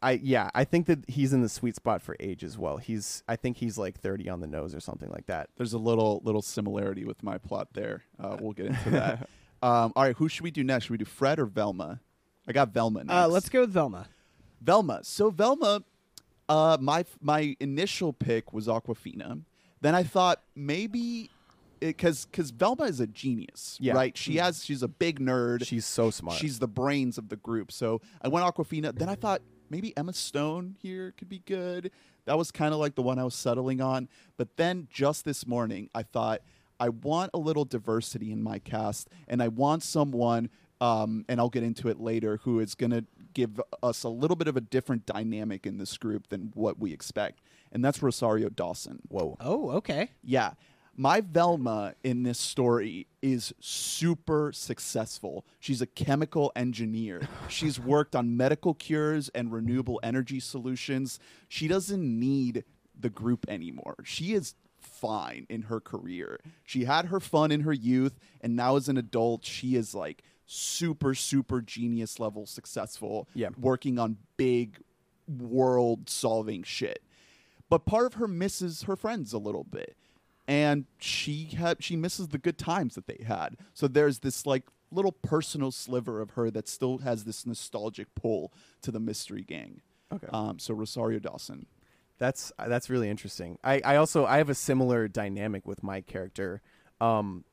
[0.00, 2.76] I yeah, I think that he's in the sweet spot for age as well.
[2.76, 5.50] He's I think he's like 30 on the nose or something like that.
[5.56, 8.04] There's a little little similarity with my plot there.
[8.18, 9.28] Uh, we'll get into that.
[9.62, 10.84] um, all right, who should we do next?
[10.84, 12.00] Should we do Fred or Velma?
[12.46, 13.12] I got Velma next.
[13.12, 14.08] Uh, let's go with Velma.
[14.60, 15.00] Velma.
[15.02, 15.82] So Velma,
[16.48, 19.42] uh, my my initial pick was Awkwafina.
[19.80, 21.30] Then I thought maybe
[21.80, 23.94] because because Velma is a genius, Yeah.
[23.94, 24.16] right?
[24.16, 25.64] She has she's a big nerd.
[25.66, 26.38] She's so smart.
[26.38, 27.72] She's the brains of the group.
[27.72, 28.96] So I went Awkwafina.
[28.98, 31.90] Then I thought maybe Emma Stone here could be good.
[32.26, 34.08] That was kind of like the one I was settling on.
[34.36, 36.42] But then just this morning, I thought
[36.78, 40.50] I want a little diversity in my cast, and I want someone.
[40.80, 42.38] Um, and I'll get into it later.
[42.44, 45.96] Who is going to give us a little bit of a different dynamic in this
[45.98, 47.40] group than what we expect,
[47.72, 49.00] and that's Rosario Dawson.
[49.08, 49.36] Whoa.
[49.40, 50.10] Oh, okay.
[50.22, 50.52] Yeah.
[51.00, 55.46] My Velma in this story is super successful.
[55.60, 57.28] She's a chemical engineer.
[57.48, 61.20] She's worked on medical cures and renewable energy solutions.
[61.48, 62.64] She doesn't need
[62.98, 63.94] the group anymore.
[64.02, 66.40] She is fine in her career.
[66.64, 70.24] She had her fun in her youth, and now as an adult, she is like
[70.46, 73.50] super, super genius level successful, Yeah.
[73.56, 74.80] working on big
[75.28, 77.02] world solving shit
[77.68, 79.94] but part of her misses her friends a little bit
[80.48, 84.64] and she had she misses the good times that they had so there's this like
[84.90, 89.80] little personal sliver of her that still has this nostalgic pull to the mystery gang
[90.12, 90.26] Okay.
[90.32, 91.66] um, so rosario dawson
[92.18, 93.58] That's that's really interesting.
[93.62, 96.62] I, I also I have a similar dynamic with my character.
[97.00, 97.44] Um,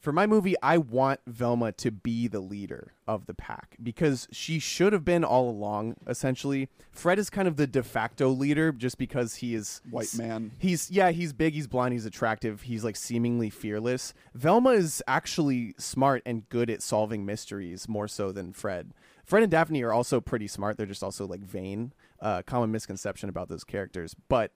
[0.00, 4.58] for my movie, I want Velma to be the leader of the pack because she
[4.58, 5.96] should have been all along.
[6.06, 10.52] Essentially, Fred is kind of the de facto leader just because he is white man
[10.58, 14.14] He's yeah, he's big, he's blind, he's attractive, he's like seemingly fearless.
[14.34, 18.92] Velma is actually smart and good at solving mysteries more so than Fred.
[19.26, 20.78] Fred and Daphne are also pretty smart.
[20.78, 21.92] They're just also like vain.
[22.20, 24.16] Uh, common misconception about those characters.
[24.28, 24.52] But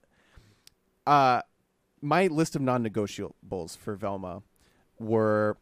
[1.06, 1.42] uh,
[2.00, 4.42] my list of non-negotiables for Velma
[4.98, 5.56] were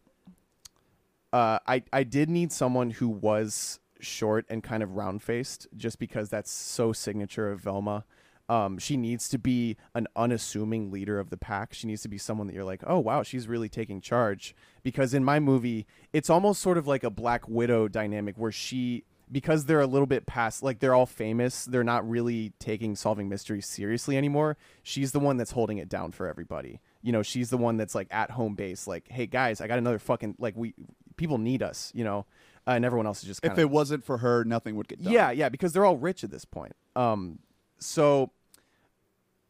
[1.32, 5.98] uh, I I did need someone who was short and kind of round faced, just
[5.98, 8.04] because that's so signature of Velma.
[8.48, 11.72] Um, she needs to be an unassuming leader of the pack.
[11.72, 14.54] She needs to be someone that you're like, oh wow, she's really taking charge.
[14.82, 19.04] Because in my movie, it's almost sort of like a Black Widow dynamic where she
[19.30, 23.30] because they're a little bit past like they're all famous they're not really taking solving
[23.30, 27.50] mysteries seriously anymore she's the one that's holding it down for everybody you know she's
[27.50, 30.56] the one that's like at home base like hey guys i got another fucking like
[30.56, 30.74] we
[31.16, 32.24] people need us you know
[32.66, 35.02] uh, and everyone else is just kind if it wasn't for her nothing would get
[35.02, 36.76] done yeah, yeah, because they're all rich at this point.
[36.94, 37.40] Um,
[37.78, 38.30] so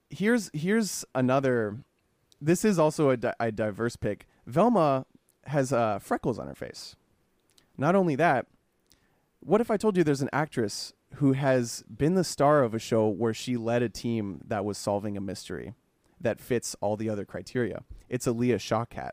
[0.08, 1.78] here's here's another.
[2.40, 4.26] This is also a, di- a diverse pick.
[4.46, 5.06] Velma
[5.44, 6.96] has uh, freckles on her face.
[7.76, 8.46] Not only that,
[9.40, 12.78] what if I told you there's an actress who has been the star of a
[12.78, 15.74] show where she led a team that was solving a mystery
[16.22, 17.82] that fits all the other criteria?
[18.08, 19.10] It's a Alia Shawkat.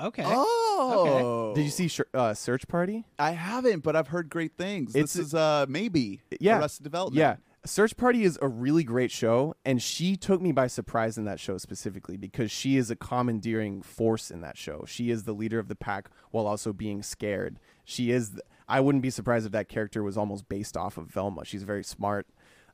[0.00, 0.22] Okay.
[0.24, 3.04] oh Did you see Sh- uh, Search Party?
[3.18, 6.60] i haven't but i've heard great things It's- this is uh maybe Yeah.
[6.60, 7.36] arrested development Yeah.
[7.66, 11.40] Search Party is a really great show, and she took me by surprise in that
[11.40, 14.84] show specifically because she is a commandeering force in that show.
[14.86, 17.58] She is the leader of the pack while also being scared.
[17.84, 18.30] She is.
[18.30, 21.44] th- I wouldn't be surprised if that character was almost based off of Velma.
[21.44, 22.26] She's very smart.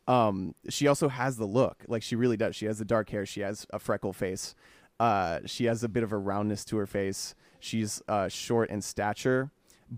[0.07, 2.55] Um, she also has the look, like she really does.
[2.57, 3.25] She has the dark hair.
[3.25, 4.55] She has a freckle face.
[5.01, 7.35] Uh, she has a bit of a roundness to her face.
[7.59, 9.51] She's uh, short in stature,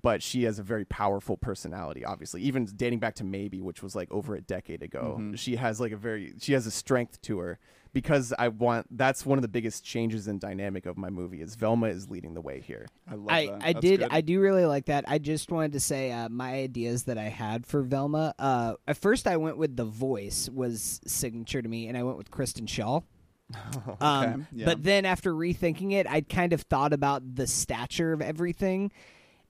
[0.03, 2.05] but she has a very powerful personality.
[2.05, 5.37] Obviously, even dating back to Maeby, which was like over a decade ago, Mhm.
[5.39, 7.59] she has like a very she has a strength to her.
[7.97, 11.55] Because I want that's one of the biggest changes in dynamic of my movie is
[11.55, 12.87] Velma is leading the way here.
[13.11, 13.55] I love I, that.
[13.55, 14.09] I That's did good.
[14.11, 15.07] I do really like that.
[15.09, 18.35] I just wanted to say uh, my ideas that I had for Velma.
[18.39, 22.19] Uh, at first, I went with the voice was signature to me, and I went
[22.19, 23.05] with Kristen Schaal.
[23.99, 24.67] Um, yeah.
[24.67, 28.93] But then after rethinking it, I kind of thought about the stature of everything,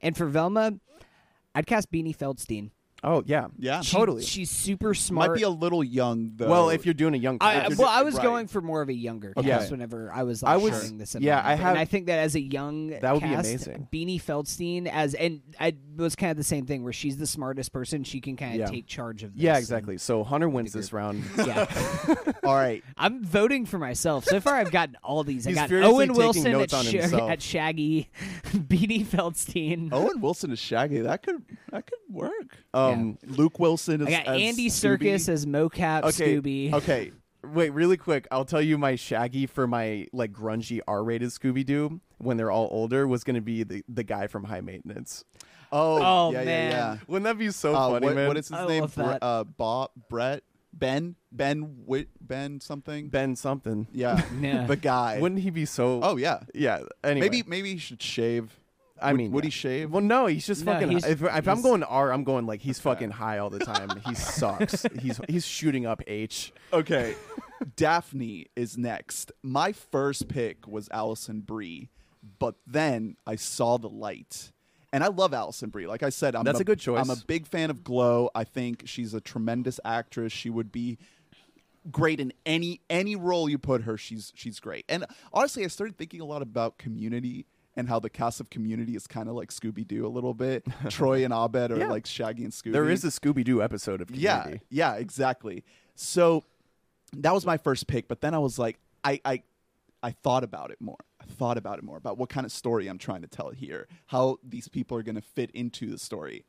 [0.00, 0.74] and for Velma,
[1.52, 2.70] I'd cast Beanie Feldstein.
[3.04, 3.82] Oh yeah, Yeah.
[3.82, 4.22] She- totally.
[4.22, 5.30] she's super smart.
[5.30, 6.48] Might be a little young though.
[6.48, 8.22] well, if you're doing a young, I, character- you're well, I was right.
[8.24, 9.48] going for more of a younger Okay.
[9.48, 11.14] cast whenever I was like, I was- showing this.
[11.14, 11.46] in yeah, mind.
[11.46, 13.88] I And have- I think that as a young That would be cast, amazing.
[13.92, 17.70] Beanie Feldstein as and I was kind of the same thing where she's the smartest
[17.72, 18.02] person.
[18.02, 18.66] She can kind of Yeah.
[18.66, 19.34] take charge of.
[19.34, 19.98] This yeah, and- exactly.
[19.98, 21.22] So Hunter wins this round.
[21.38, 21.66] yeah,
[22.42, 22.82] all right.
[22.96, 24.24] I'm voting for myself.
[24.24, 25.46] So far, I've gotten all these.
[25.46, 27.30] I He's got furiously Owen taking Wilson at, notes on Sha- himself.
[27.30, 28.08] at Shaggy,
[28.52, 29.90] Beanie Feldstein.
[29.92, 31.00] Owen Wilson is Shaggy.
[31.00, 32.56] That could that could work.
[32.74, 32.85] Um,
[33.26, 36.72] Luke Wilson is I got as Andy Serkis as mocap okay, Scooby.
[36.72, 37.12] okay.
[37.44, 38.26] Wait, really quick.
[38.32, 42.68] I'll tell you my Shaggy for my like grungy R-rated Scooby Doo when they're all
[42.72, 45.24] older was going to be the the guy from High Maintenance.
[45.72, 46.46] Oh, Oh, yeah, man.
[46.46, 46.96] yeah, yeah.
[47.08, 48.28] Wouldn't that be so Uh, funny, what, man?
[48.28, 48.80] what is his I name?
[48.82, 49.18] love Bre- that.
[49.22, 53.08] uh, Bob, Brett, Ben, Ben, Whit, Ben, something.
[53.08, 53.86] Ben something?
[53.92, 54.66] Yeah, Yeah.
[54.66, 55.18] the guy.
[55.20, 56.00] Wouldn't he be so?
[56.02, 56.40] oh yeah.
[56.54, 56.80] yeah.
[57.04, 58.58] Anyway, Maybe maybe he should shave.
[59.00, 59.48] I would- mean, would yeah.
[59.48, 59.90] he shave?
[59.90, 60.90] Well, no, he's just No, fucking.
[60.90, 62.90] he's- if if I'm he's- going R, I'm going like he's Okay.
[62.94, 63.90] fucking high all the time.
[64.06, 64.84] he sucks.
[65.00, 66.52] he's he's shooting up H.
[66.72, 67.14] Okay,
[67.76, 69.32] Daphne is next.
[69.42, 71.90] My first pick was Alison Brie,
[72.38, 74.52] but then I saw the light.
[74.92, 75.86] And I love Alison Brie.
[75.86, 77.00] Like I said, I'm That's a good choice.
[77.02, 78.30] I'm a big fan of Glow.
[78.34, 80.32] I think she's a tremendous actress.
[80.32, 80.96] She would be
[81.90, 83.98] great in any any role you put her.
[83.98, 84.84] She's she's great.
[84.88, 85.04] And
[85.34, 87.46] honestly, I started thinking a lot about Community
[87.76, 90.64] and how the cast of Community is kind of like Scooby Doo a little bit.
[90.88, 91.88] Troy and Abed are Yeah.
[91.88, 92.72] like Shaggy and Scooby.
[92.72, 94.64] There is a Scooby Doo episode of Yeah, Community.
[94.70, 95.64] yeah, yeah, exactly.
[95.94, 96.42] So
[97.16, 99.42] that was my first pick, but then I was like, I, I,
[100.02, 100.96] I thought about it more.
[101.20, 103.88] I thought about it more about what kind of story I'm trying to tell here,
[104.06, 106.44] how these people are going to fit into the story,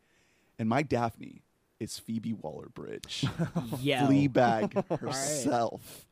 [0.59, 1.41] and my Daphne
[1.79, 3.25] is Phoebe Waller-Bridge,
[3.81, 4.07] Yeah.
[4.07, 6.05] Fleabag herself.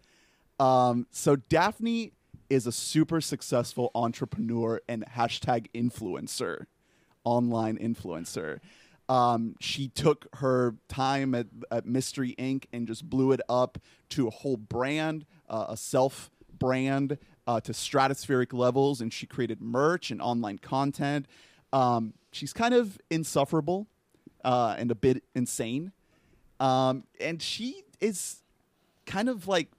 [0.59, 2.13] Um, so Daphne
[2.49, 6.65] is a super successful entrepreneur and hashtag influencer,
[7.23, 8.59] online influencer.
[9.07, 12.65] Um, she took her time at, at Mystery Inc.
[12.73, 13.77] and just blew it up
[14.09, 19.01] to a whole brand, uh, a self brand, uh, to stratospheric levels.
[19.01, 21.27] And she created merch and online content.
[21.71, 23.87] Um, she's kind of insufferable
[24.43, 25.91] uh, and a bit insane.
[26.59, 28.41] Um, and she is
[29.05, 29.69] kind of like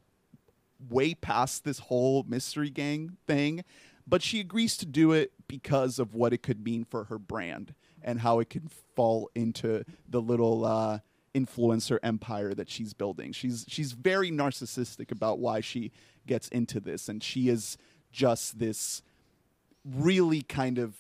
[0.91, 3.65] way past this whole mystery gang thing,
[4.07, 7.75] but she agrees to do it because of what it could mean for her brand
[8.03, 10.99] and how it could fall into the little uh,
[11.35, 13.33] influencer empire that she's building.
[13.33, 15.93] She's she's very narcissistic about why she
[16.27, 17.77] gets into this, and she is
[18.13, 19.03] just this
[19.85, 20.95] really kind of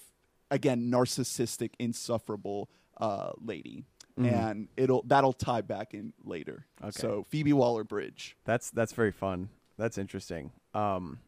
[0.50, 3.84] again narcissistic, insufferable uh, lady.
[4.30, 6.64] And it'll that'll tie back in later.
[6.82, 6.90] Okay.
[6.90, 8.34] So Phoebe Waller Bridge.
[8.46, 9.50] That's that's very fun.
[9.78, 10.52] That's interesting.
[10.74, 11.20] Um,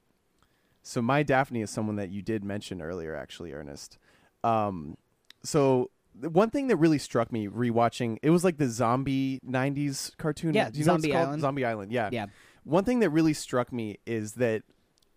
[0.83, 3.99] so my Daphne is someone that you did mention earlier, actually, Ernest.
[4.43, 4.97] Um,
[5.43, 10.55] so one thing that really struck me rewatching it was like the zombie '90s cartoon.
[10.55, 11.27] Yeah, Do you know what Zombie it's called?
[11.29, 11.43] Island.
[11.43, 11.93] Zombie Island.
[11.93, 12.09] Yeah.
[12.13, 12.27] Yeah.
[12.65, 14.63] One thing that really struck me is that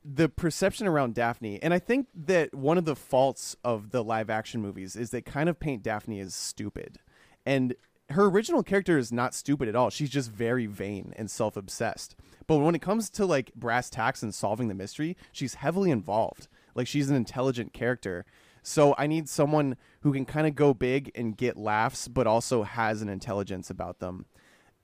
[0.04, 4.30] the perception around Daphne, and I think that one of the faults of the live
[4.30, 7.00] action movies is they kind of paint Daphne as stupid.
[7.46, 7.76] And
[8.12, 9.90] her original character is not stupid at all.
[9.90, 12.16] She's just very vain and self obsessed.
[12.48, 16.48] But when it comes to like brass tacks and solving the mystery, she's heavily involved.
[16.76, 18.26] Like she's an intelligent character.
[18.64, 22.64] So I need someone who can kind of go big and get laughs, but also
[22.64, 24.26] has an intelligence about them.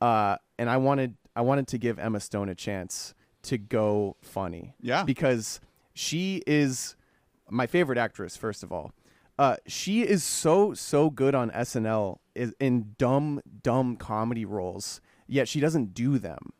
[0.01, 3.13] Uh, and I wanted I wanted to give Emma Stone a chance
[3.43, 4.75] to go funny.
[4.81, 5.03] Yeah.
[5.03, 5.59] Because
[5.93, 6.95] she is
[7.49, 8.91] my favorite actress, first of all.
[9.39, 15.47] Uh, she is so so good on SNL is in dumb dumb comedy roles, yet
[15.47, 16.53] she doesn't do them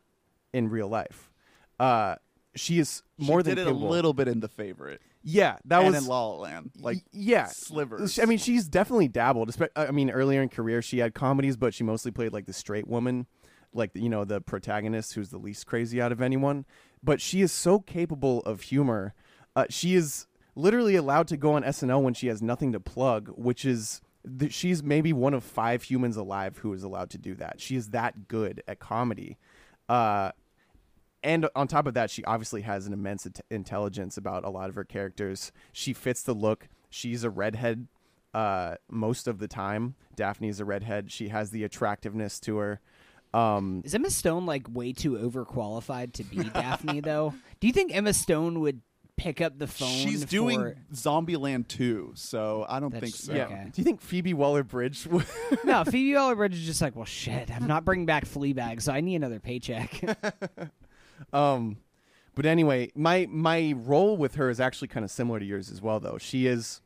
[0.52, 1.30] in real life.
[1.78, 2.16] Uh,
[2.54, 3.88] she is more she than did it capable.
[3.88, 5.00] a little bit in the favorite.
[5.22, 6.70] Yeah, that and was in La La Land.
[6.78, 8.18] Like yeah slivers.
[8.18, 9.54] I mean, she's definitely dabbled.
[9.76, 12.88] I mean, earlier in career, she had comedies, but she mostly played like the straight
[12.88, 13.26] woman,
[13.72, 16.64] like you know the protagonist who's the least crazy out of anyone.
[17.02, 19.14] But she is so capable of humor.
[19.54, 23.28] Uh, she is literally allowed to go on SNL when she has nothing to plug,
[23.36, 27.34] which is th- she's maybe one of five humans alive who is allowed to do
[27.36, 27.60] that.
[27.60, 29.38] She is that good at comedy.
[29.88, 30.32] Uh,
[31.22, 34.68] and on top of that, she obviously has an immense int- intelligence about a lot
[34.68, 35.52] of her characters.
[35.72, 36.68] She fits the look.
[36.90, 37.88] She's a redhead
[38.34, 39.94] uh, most of the time.
[40.14, 41.10] Daphne is a redhead.
[41.10, 42.80] She has the attractiveness to her.
[43.34, 47.34] Um, Is Emma Stone like way too overqualified to be Daphne though?
[47.60, 48.80] Do you think Emma Stone would
[49.18, 49.88] pick up the phone?
[49.88, 53.34] She's doing for- Zombieland 2, so I don't That's- think so.
[53.34, 53.44] yeah.
[53.44, 53.64] Okay.
[53.72, 55.06] Do you think Phoebe Waller-Bridge?
[55.08, 55.26] would-
[55.64, 57.50] no, Phoebe Waller-Bridge is just like, well, shit.
[57.54, 60.00] I'm not bringing back Fleabag, so I need another paycheck.
[61.32, 61.78] Um,
[62.36, 65.82] but anyway, my my role with her is actually kind of similar to yours as
[65.82, 66.16] well, though.
[66.18, 66.80] She is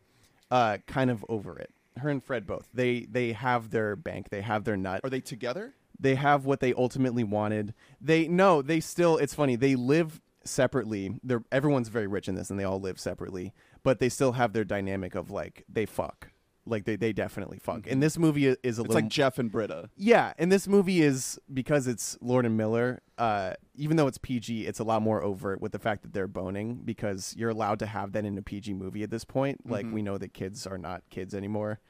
[0.50, 1.70] uh, kind of over it.
[1.98, 2.66] Her and Fred both.
[2.72, 4.30] They they have their bank.
[4.30, 5.02] They have their nut.
[5.04, 5.74] Are they together?
[6.00, 7.74] They have what they ultimately wanted.
[8.00, 8.62] They no.
[8.62, 9.18] They still.
[9.18, 9.56] It's funny.
[9.56, 11.18] They live separately.
[11.22, 13.52] They're everyone's very rich in this, and they all live separately.
[13.83, 16.28] But they still have their dynamic of like they fuck.
[16.64, 17.88] Like they they definitely fuck.
[17.90, 19.90] And this movie is a It's little like Jeff and Britta.
[19.96, 23.02] yeah, and this movie is because it's Lord and Miller.
[23.18, 26.28] Uh, even though it's PG, it's a lot more overt with the fact that they're
[26.28, 29.68] boning because you're allowed to have that in a PG movie at this point.
[29.68, 31.81] Like we know that kids are not kids anymore.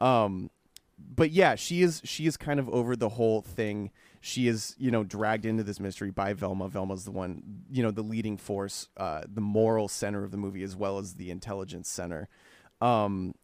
[0.00, 0.50] Um,
[0.98, 3.90] but yeah, she is she is kind of over the whole thing.
[4.26, 6.68] She is you know dragged into this mystery by Velma.
[6.68, 10.64] Velma's the one you know the leading force, uh, the moral center of the movie
[10.64, 12.28] as well as the intelligence center.
[12.80, 13.34] Um,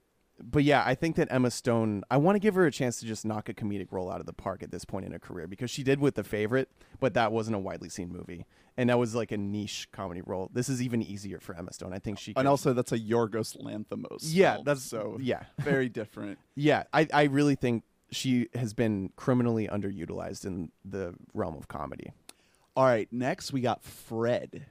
[0.42, 3.06] but yeah, I think that Emma Stone, I want to give her a chance to
[3.06, 5.46] just knock a comedic role out of the park at this point in her career
[5.46, 6.68] because she did with The Favorite,
[7.00, 8.46] but that wasn't a widely seen movie.
[8.76, 10.50] And that was like a niche comedy role.
[10.52, 11.92] This is even easier for Emma Stone.
[11.92, 14.22] I think she And also, that's a Yorgos Lanthimos.
[14.22, 15.44] Yeah, film, that's so yeah.
[15.60, 16.38] very different.
[16.54, 22.12] Yeah, I, I really think she has been criminally underutilized in the realm of comedy.
[22.76, 24.66] All right, next we got Fred.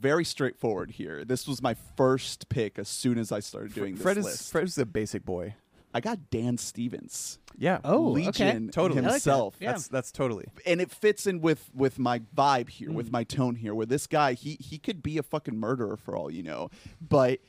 [0.00, 1.24] Very straightforward here.
[1.24, 4.52] This was my first pick as soon as I started doing this Fred is list.
[4.52, 5.54] Fred is a basic boy.
[5.92, 7.80] I got Dan Stevens, Yeah.
[7.82, 8.26] Oh, okay.
[8.26, 9.00] Legion Totally.
[9.00, 9.12] I like that.
[9.14, 9.56] himself.
[9.58, 9.72] Yeah.
[9.72, 10.46] That's that's totally.
[10.66, 12.94] and it fits in with with my vibe here, Mm.
[12.94, 13.74] with my tone here.
[13.74, 17.40] Where this guy, he he could be a fucking murderer for all you know, but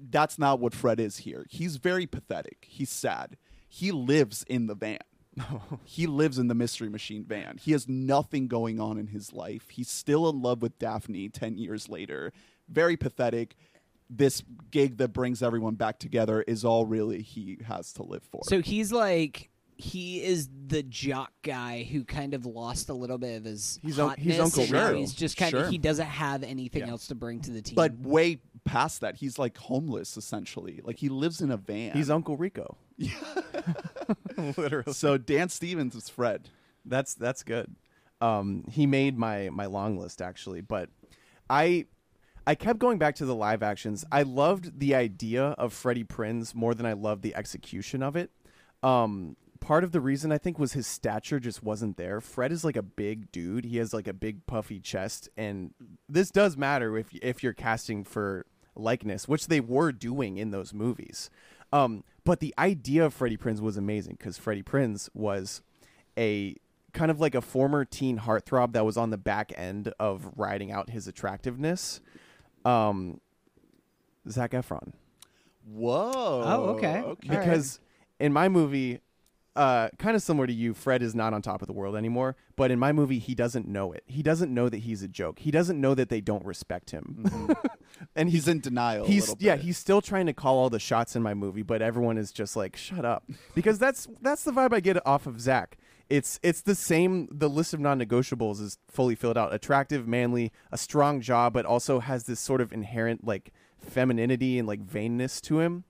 [0.00, 1.44] that's not what Fred is here.
[1.50, 2.66] He's very pathetic.
[2.68, 3.36] He's sad.
[3.74, 4.98] He lives in the van.
[5.84, 7.56] he lives in the mystery machine van.
[7.56, 9.70] He has nothing going on in his life.
[9.70, 12.34] He's still in love with Daphne 10 years later.
[12.68, 13.56] Very pathetic.
[14.10, 18.42] This gig that brings everyone back together is all really he has to live for.
[18.44, 23.36] so he's like, he is the jock guy who kind of lost a little bit
[23.36, 24.24] of his He's un- hotness.
[24.24, 24.96] he's Uncle and.
[24.98, 26.90] He's just kind of he doesn't have anything Yeah.
[26.90, 27.74] else to bring to the team.
[27.74, 30.80] but way past that, he's like homeless essentially.
[30.84, 31.92] Like he lives in a van.
[31.92, 32.76] He's Uncle Rico.
[32.98, 33.12] Yeah.
[34.56, 34.92] Literally.
[34.92, 36.48] So Dan Stevens is Fred.
[36.84, 37.74] That's that's good.
[38.20, 40.88] Um, he made my my long list actually, but
[41.50, 41.86] I
[42.46, 44.04] I kept going back to the live actions.
[44.12, 48.30] I loved the idea of Freddie Prinze more than I loved the execution of it.
[48.82, 52.20] Um, part of the reason I think was his stature just wasn't there.
[52.20, 53.64] Fred is like a big dude.
[53.64, 55.72] He has like a big puffy chest, and
[56.08, 58.44] this does matter if if you're casting for
[58.74, 61.30] likeness, which they were doing in those movies.
[61.72, 65.62] Um, but the idea of Freddie Prinze was amazing because Freddie Prinze was
[66.18, 66.56] a
[66.92, 70.70] kind of like a former teen heartthrob that was on the back end of riding
[70.70, 72.00] out his attractiveness.
[72.64, 73.20] Um,
[74.28, 74.92] Zac Efron,
[75.64, 76.42] Whoa.
[76.44, 77.02] Oh, okay.
[77.04, 77.28] Okay.
[77.28, 77.80] Because
[78.20, 79.00] in my movie,
[79.54, 82.36] uh, kind of similar to you, Fred is not on top of the world anymore.
[82.56, 84.02] But in my movie, he doesn't know it.
[84.06, 85.38] He doesn't know that he's a joke.
[85.40, 87.54] He doesn't know that they don't respect him,
[88.16, 89.04] and he's in denial.
[89.04, 91.82] a he's yeah he's still trying to call all the shots in my movie but
[91.82, 95.40] everyone is just like shut up because that's that's the vibe i get off of
[95.40, 95.76] zach
[96.08, 100.78] it's it's the same the list of non-negotiables is fully filled out attractive manly a
[100.78, 105.60] strong jaw but also has this sort of inherent like femininity and like vainness to
[105.60, 105.84] him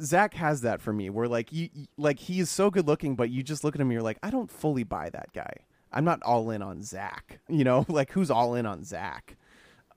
[0.00, 3.42] Zach has that for me, where like you, like he's so good looking, but you
[3.42, 5.52] just look at him, and you're like, I don't fully buy that guy.
[5.92, 7.40] I'm not all in on Zach.
[7.48, 9.36] You know, like who's all in on Zach?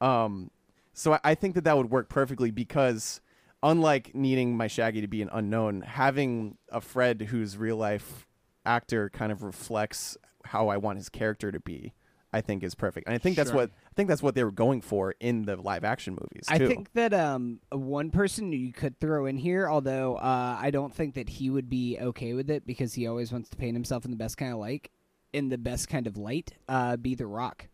[0.02, 0.52] Um,
[0.94, 3.22] so I, I think that that would work perfectly because,
[3.64, 8.28] unlike needing my Shaggy to be an unknown, having a Fred whose real life
[8.66, 11.94] actor kind of reflects how I want his character to be,
[12.36, 13.08] I think is perfect.
[13.08, 13.62] And I think that's Sure.
[13.62, 16.46] what I think that's what they were going for in the live action movies.
[16.50, 16.68] I too.
[16.68, 21.16] think that um one person you could throw in here, although uh, I don't think
[21.16, 24.12] that he would be okay with it because he always wants to paint himself in
[24.12, 24.92] the best kind of like
[25.32, 26.52] in the best kind of light.
[26.68, 27.68] Uh, be the Rock.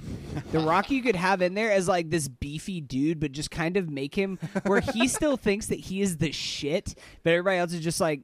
[0.52, 3.76] the Rock you could have in there as like this beefy dude, but just kind
[3.76, 7.72] of make him where he still thinks that he is the shit, but everybody else
[7.72, 8.22] is just like,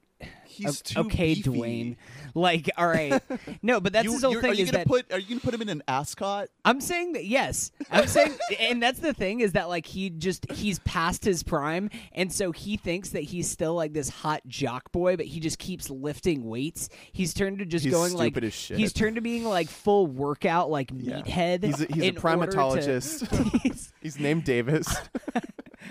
[0.55, 1.51] He's O- too okay, beefy.
[1.51, 1.97] Dwayne.
[2.35, 3.23] Like, all right,
[3.63, 5.13] no, but that's You- his whole you're- thing Are you is gonna that put?
[5.13, 6.49] Are you gonna put him in an ascot?
[6.65, 7.71] I'm saying that yes.
[7.91, 11.91] I'm saying, and that's the thing is that like he just he's past his prime,
[12.13, 15.59] and so he thinks that he's still like this hot jock boy, but he just
[15.59, 16.89] keeps lifting weights.
[17.13, 18.79] He's turned to just He's going like stupid as shit.
[18.79, 21.63] he's turned to being like full workout like meathead.
[21.65, 23.91] He's a, he's a in order to- primatologist.
[24.03, 24.87] He's named Davis.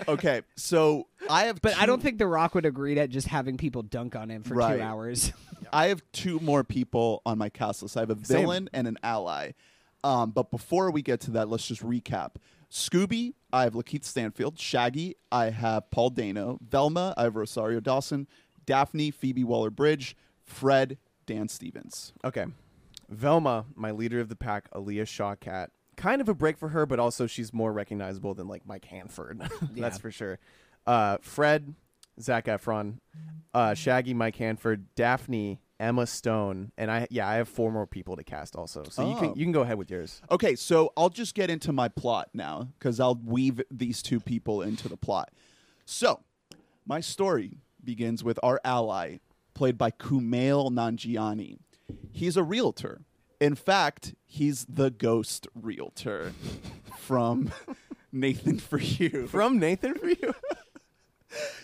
[0.08, 1.60] Okay, so I have.
[1.62, 4.42] but I don't think The Rock would agree to just having people dunk on him
[4.42, 4.76] for Right.
[4.76, 5.32] two hours.
[5.72, 7.96] I have two more people on my cast list.
[7.96, 8.40] I have a Same.
[8.42, 9.52] villain and an ally.
[10.02, 12.36] Um, but before we get to that, let's just recap.
[12.70, 14.58] Scooby, I have Lakeith Stanfield.
[14.58, 16.58] Shaggy, I have Paul Dano.
[16.60, 18.26] Velma, I have Rosario Dawson.
[18.66, 20.16] Daphne, Phoebe Waller Bridge.
[20.44, 22.12] Fred, Dan Stevens.
[22.24, 22.44] Okay.
[23.08, 25.68] Velma, my leader of the pack, Alia Shawkat.
[25.96, 29.42] Kind of a break for her, but also she's more recognizable than like Mike Hanford.
[29.72, 30.38] That's for sure.
[30.86, 31.74] Uh, Fred,
[32.20, 32.98] Zac Efron,
[33.54, 37.06] uh, Shaggy, Mike Hanford, Daphne, Emma Stone, and I.
[37.10, 38.84] Yeah, I have four more people to cast also.
[38.90, 39.20] So you Oh.
[39.20, 40.22] can you can go ahead with yours.
[40.30, 44.62] Okay, so I'll just get into my plot now because I'll weave these two people
[44.62, 45.30] into the plot.
[45.84, 46.20] So,
[46.86, 49.18] my story begins with our ally,
[49.52, 51.58] played by Kumail Nanjiani.
[52.12, 53.02] He's a realtor.
[53.44, 56.32] In fact, he's the ghost realtor
[56.96, 57.52] from
[58.12, 59.26] Nathan for You.
[59.26, 60.34] From Nathan for you.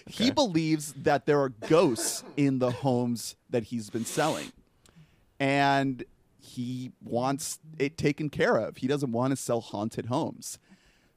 [0.06, 4.50] He believes that there are ghosts in the homes that he's been selling.
[5.38, 6.04] And
[6.40, 8.78] he wants it taken care of.
[8.78, 10.58] He doesn't want to sell haunted homes.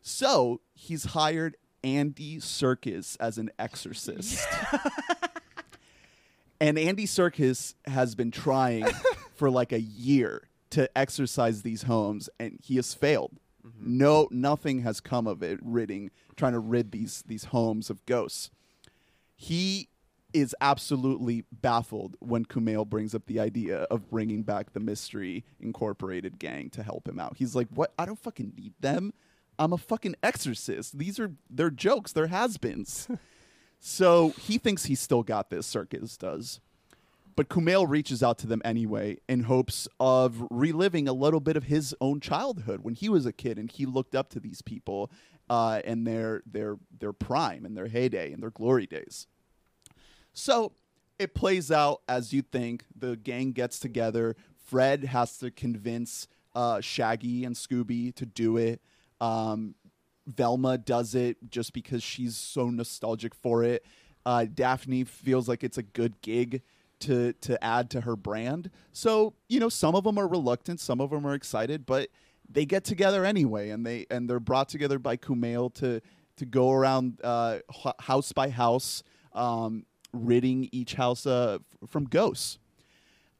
[0.03, 4.47] So he's hired Andy Serkis as an exorcist.
[6.61, 8.85] and Andy Serkis has been trying
[9.33, 13.39] for like a year to exorcise these homes, and he has failed.
[13.65, 13.97] Mm-hmm.
[13.97, 15.59] No, nothing has come of it.
[15.61, 18.49] Ridding, trying to rid these these homes of ghosts.
[19.35, 19.89] He
[20.33, 26.39] is absolutely baffled when Kumail brings up the idea of bringing back the Mystery Incorporated
[26.39, 27.37] gang to help him out.
[27.37, 27.93] He's like, "What?
[27.99, 29.13] I don't fucking need them.
[29.59, 30.97] I'm a fucking exorcist.
[30.97, 32.11] These are they're jokes.
[32.13, 33.07] They're has-beens."
[33.79, 35.71] so he thinks he's still got this.
[35.71, 36.59] Serkis does.
[37.35, 41.65] But Kumail reaches out to them anyway in hopes of reliving a little bit of
[41.65, 45.11] his own childhood when he was a kid and he looked up to these people
[45.49, 49.27] uh, and their their their prime and their heyday and their glory days.
[50.33, 50.73] So
[51.19, 52.85] it plays out as you think.
[52.95, 54.35] The gang gets together.
[54.65, 58.81] Fred has to convince uh, Shaggy and Scooby to do it.
[59.19, 59.75] Um,
[60.25, 63.85] Velma does it just because she's so nostalgic for it.
[64.25, 66.61] Uh, Daphne feels like it's a good gig
[67.01, 68.69] to to add to her brand.
[68.91, 72.09] So you know, some of them are reluctant, some of them are excited, but
[72.49, 76.01] they get together anyway, and they and they're brought together by Kumail to
[76.37, 77.59] to go around uh,
[77.99, 82.57] house by house, um, ridding each house uh, from ghosts.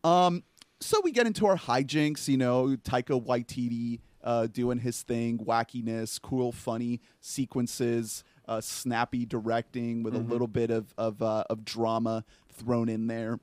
[0.04, 0.44] Um,
[0.80, 6.22] so we get into our hijinks, you know, Taika Waititi uh, doing his thing, wackiness,
[6.22, 12.26] cool, funny sequences, uh, snappy directing with a little bit of of, uh, of drama
[12.54, 13.40] thrown in there.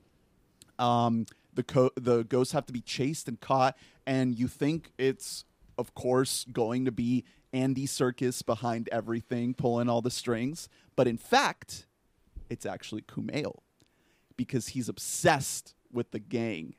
[0.78, 5.44] Um, the co- the ghosts have to be chased and caught, and you think it's,
[5.76, 11.18] of course, going to be Andy Serkis behind everything, pulling all the strings, but in
[11.18, 11.86] fact,
[12.48, 13.60] it's actually Kumail
[14.36, 16.74] because he's obsessed with the gang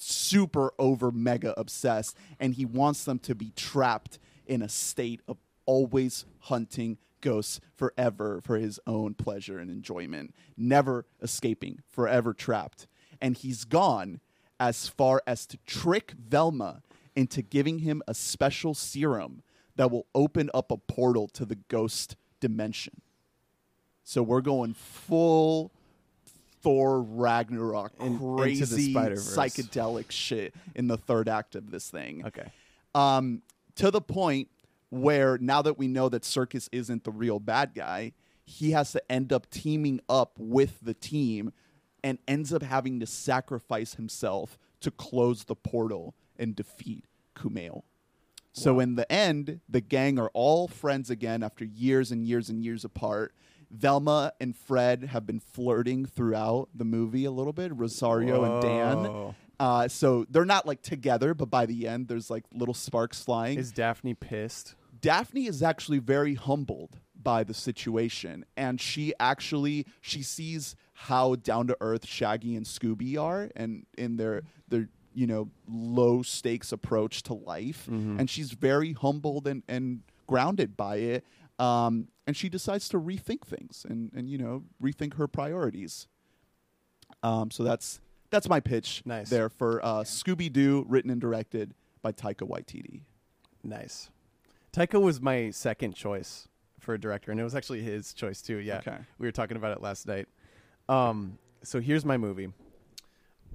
[0.00, 5.36] super over mega obsessed and he wants them to be trapped in a state of
[5.66, 12.86] always hunting ghosts forever for his own pleasure and enjoyment never escaping forever trapped
[13.20, 14.20] and he's gone
[14.60, 16.82] as far as to trick Velma
[17.14, 19.42] into giving him a special serum
[19.76, 23.00] that will open up a portal to the ghost dimension
[24.04, 25.70] so we're going full
[26.62, 32.26] Thor Ragnarok In- crazy psychedelic shit in the third act of this thing.
[32.26, 32.50] Okay.
[32.94, 33.42] Um,
[33.76, 34.48] to the point
[34.90, 38.12] where now that we know that Serkis isn't the real bad guy,
[38.44, 41.52] he has to end up teaming up with the team
[42.02, 47.04] and ends up having to sacrifice himself to close the portal and defeat
[47.36, 47.82] Kumail.
[48.52, 52.64] So in the end, the gang are all friends again after years and years and
[52.64, 53.34] years apart.
[53.70, 57.76] Velma and Fred have been flirting throughout the movie a little bit.
[57.76, 59.34] Rosario and Dan.
[59.60, 63.58] Uh, so they're not like together, but by the end, there's like little sparks flying.
[63.58, 64.74] Is Daphne pissed?
[65.00, 71.66] Daphne is actually very humbled by the situation, and she actually she sees how down
[71.68, 77.22] to earth Shaggy and Scooby are, and in their their you know low stakes approach
[77.24, 77.88] to life,
[78.20, 81.24] and she's very humbled and and grounded by it.
[81.58, 86.06] Um, and she decides to rethink things and and you know rethink her priorities.
[87.22, 88.00] Um, so that's
[88.30, 89.30] that's my pitch Nice.
[89.30, 93.02] there for uh, Scooby Doo, written and directed by Taika Waititi.
[93.64, 94.10] Nice.
[94.72, 96.48] Taika was my second choice
[96.78, 98.56] for a director, and it was actually his choice too.
[98.58, 98.98] Yeah, Okay.
[99.18, 100.26] we were talking about it last night.
[100.88, 102.48] Um, so here's my movie.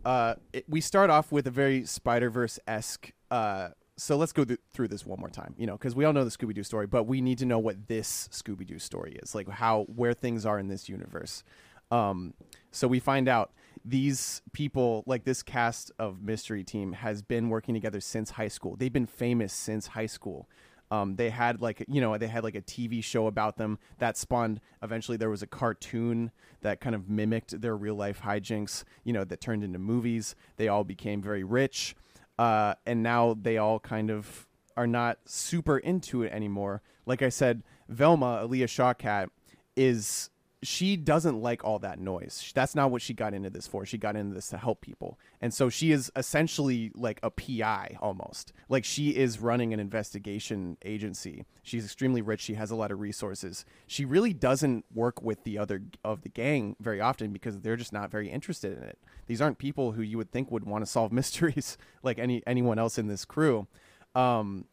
[0.06, 3.12] Uh, it, we start off with a very Spider Verse esque.
[3.32, 6.12] Uh, so let's go th- through this one more time, you know, because we all
[6.14, 9.18] know the Scooby Doo story, but we need to know what this Scooby Doo story
[9.24, 11.44] is, like how where things are in this universe.
[11.92, 12.34] Um,
[12.72, 13.52] so we find out
[13.86, 18.76] these people, like this cast of mystery team, has been working together since high school.
[18.76, 20.48] They've been famous since high school.
[20.92, 24.16] Um, they had like you know they had like a TV show about them that
[24.16, 24.60] spawned.
[24.84, 28.84] Eventually, there was a cartoon that kind of mimicked their real life hijinks.
[29.04, 30.36] You know that turned into movies.
[30.58, 31.96] They all became very rich,
[32.38, 34.48] uh, and now they all kind of
[34.78, 36.84] are not super into it anymore.
[37.06, 39.30] Like I said, Velma, Alia Shawkat,
[39.76, 40.30] is
[40.64, 42.52] she doesn't like all that noise.
[42.56, 43.86] That's not what she got into this for.
[43.86, 45.20] She got into this to help people.
[45.42, 48.54] And so she is essentially like a PI almost.
[48.70, 51.46] Like she is running an investigation agency.
[51.62, 52.42] She's extremely rich.
[52.42, 53.66] She has a lot of resources.
[53.88, 57.94] She really doesn't work with the other of the gang very often because they're just
[57.94, 58.98] not very interested in it.
[59.28, 62.80] These aren't people who you would think would want to solve mysteries like any anyone
[62.80, 63.68] else in this crew.
[64.16, 64.66] Um,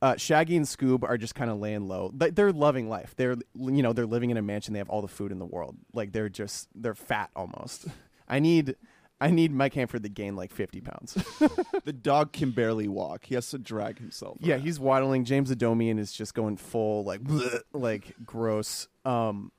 [0.00, 2.10] uh, Shaggy and Scoob are just kind of laying low.
[2.14, 3.14] They- They're loving life.
[3.16, 4.72] They're you know they're living in a mansion.
[4.72, 5.76] They have all the food in the world.
[5.92, 7.86] Like they're just they're fat almost.
[8.28, 8.76] I need
[9.20, 11.16] I need Mike Hanford to gain like fifty pounds.
[11.84, 14.36] The dog can barely walk; he has to drag himself.
[14.40, 14.62] yeah, around.
[14.62, 15.24] he's waddling.
[15.24, 18.88] James Adomian is just going full like bleh, like gross.
[19.06, 19.50] Um,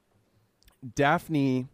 [0.95, 1.67] Daphne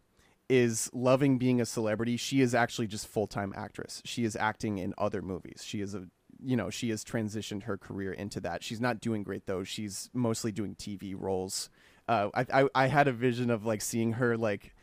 [0.49, 2.18] is loving being a celebrity.
[2.18, 4.01] She is actually just full time actress.
[4.05, 5.61] She is acting in other movies.
[5.63, 6.07] She is a
[6.46, 8.64] you know she has transitioned her career into that.
[8.64, 9.64] She's not doing great though.
[9.64, 11.70] She's mostly doing TV roles.
[12.08, 14.74] Uh, I, I I had a vision of like seeing her like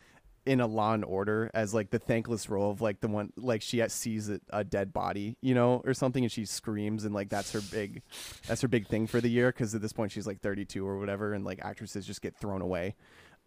[0.44, 3.62] in a Law and Order as like the thankless role of like the one like
[3.62, 7.28] she sees a, a dead body, you know, or something, and she screams and like
[7.28, 8.02] that's her big,
[8.46, 10.98] that's her big thing for the year because at this point she's like 32 or
[10.98, 12.96] whatever, and like actresses just get thrown away.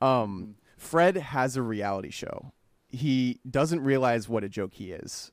[0.01, 2.53] Um, Fred has a reality show.
[2.87, 5.31] He doesn't realize what a joke he is,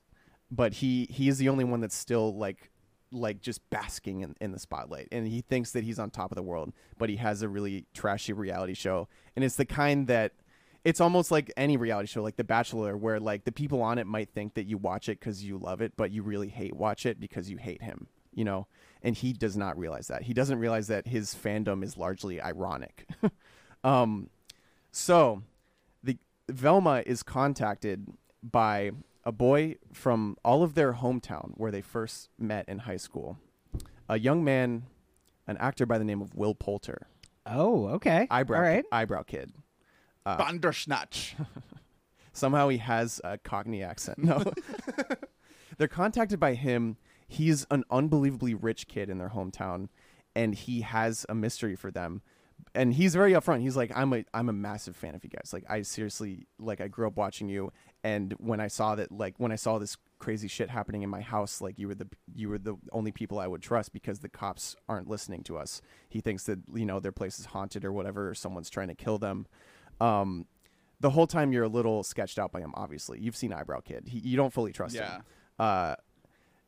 [0.51, 2.71] but he he is the only one that's still like
[3.13, 5.07] like just basking in, in the spotlight.
[5.11, 7.85] And he thinks that he's on top of the world but he has a really
[7.93, 9.07] trashy reality show.
[9.35, 10.33] And it's the kind that
[10.83, 14.07] it's almost like any reality show like the bachelor where like the people on it
[14.07, 17.05] might think that you watch it because you love it but you really hate watch
[17.05, 18.67] it because you hate him you know?
[19.01, 20.23] And he does not realize that.
[20.23, 23.07] He doesn't realize that his fandom is largely ironic.
[23.85, 24.29] Um
[24.93, 25.43] so
[26.05, 28.07] the velma is contacted
[28.41, 28.91] by
[29.25, 33.37] a boy from all of their hometown where they first met in high school
[34.09, 34.83] a young man
[35.47, 37.07] an actor by the name of will poulter
[37.45, 38.27] Oh, okay.
[38.31, 38.85] eyebrow All right.
[38.91, 39.51] eyebrow kid
[40.25, 41.35] uh, Bandersnatch.
[42.33, 44.17] Somehow he has a Cockney accent.
[44.19, 44.41] No.
[45.77, 46.95] They're contacted by him.
[47.27, 49.89] He's an unbelievably rich kid in their hometown,
[50.35, 52.21] and he has a mystery for them.
[52.75, 53.61] And he's very upfront.
[53.61, 55.51] He's like, I'm a I'm a massive fan of you guys.
[55.53, 57.71] Like I seriously like I grew up watching you
[58.03, 61.21] and when I saw that like when I saw this crazy shit happening in my
[61.21, 64.29] house, like you were the you were the only people I would trust because the
[64.29, 65.81] cops aren't listening to us.
[66.09, 68.95] He thinks that, you know, their place is haunted or whatever, or someone's trying to
[68.95, 69.45] kill them.
[70.01, 70.45] Um
[70.99, 72.71] the whole time you're a little sketched out by him.
[72.75, 74.07] Obviously, you've seen Eyebrow Kid.
[74.07, 75.15] He, you don't fully trust Yeah.
[75.17, 75.23] him.
[75.59, 75.95] Uh,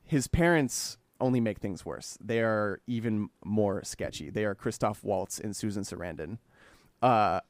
[0.04, 2.17] his parents only make things worse.
[2.21, 4.30] They are even more sketchy.
[4.30, 6.38] They are Christoph Waltz and Susan Sarandon.
[7.01, 7.41] Uh,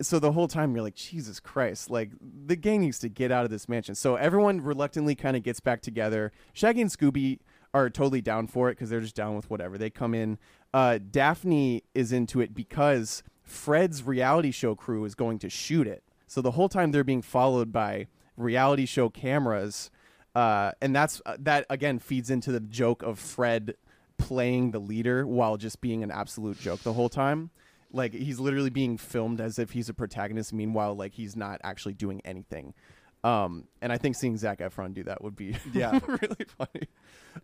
[0.00, 3.44] so the whole time you're like, Jesus Christ, like the gang needs to get out
[3.44, 3.94] of this mansion.
[3.94, 6.32] So everyone reluctantly kind of gets back together.
[6.52, 7.40] Shaggy and Scooby
[7.74, 9.76] are totally down for it because they're just down with whatever.
[9.76, 10.38] They come in.
[10.72, 16.04] Uh, Daphne is into it because Fred's reality show crew is going to shoot it.
[16.26, 19.90] So the whole time they're being followed by reality show cameras,
[20.38, 23.74] uh, and that's uh, that again feeds into the joke of Fred
[24.18, 27.50] playing the leader while just being an absolute joke the whole time.
[27.92, 30.52] Like he's literally being filmed as if he's a protagonist.
[30.52, 32.74] Meanwhile, like he's not actually doing anything.
[33.24, 35.98] Um, and I think seeing Zac Efron do that would be Yeah.
[36.06, 36.88] really funny.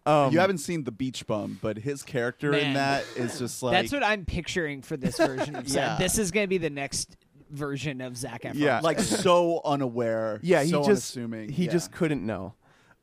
[0.06, 3.72] Um, you haven't seen the Beach Bum, but his character in that is just like
[3.72, 5.72] That's what I'm picturing for this version of Yeah.
[5.96, 5.98] Zac.
[5.98, 7.16] This is going to be the next
[7.50, 8.54] version of Zac Efron.
[8.54, 8.80] Yeah.
[8.82, 10.38] like so unaware.
[10.42, 11.48] Yeah, he so just unassuming.
[11.50, 11.72] he Yeah.
[11.72, 12.54] just couldn't know.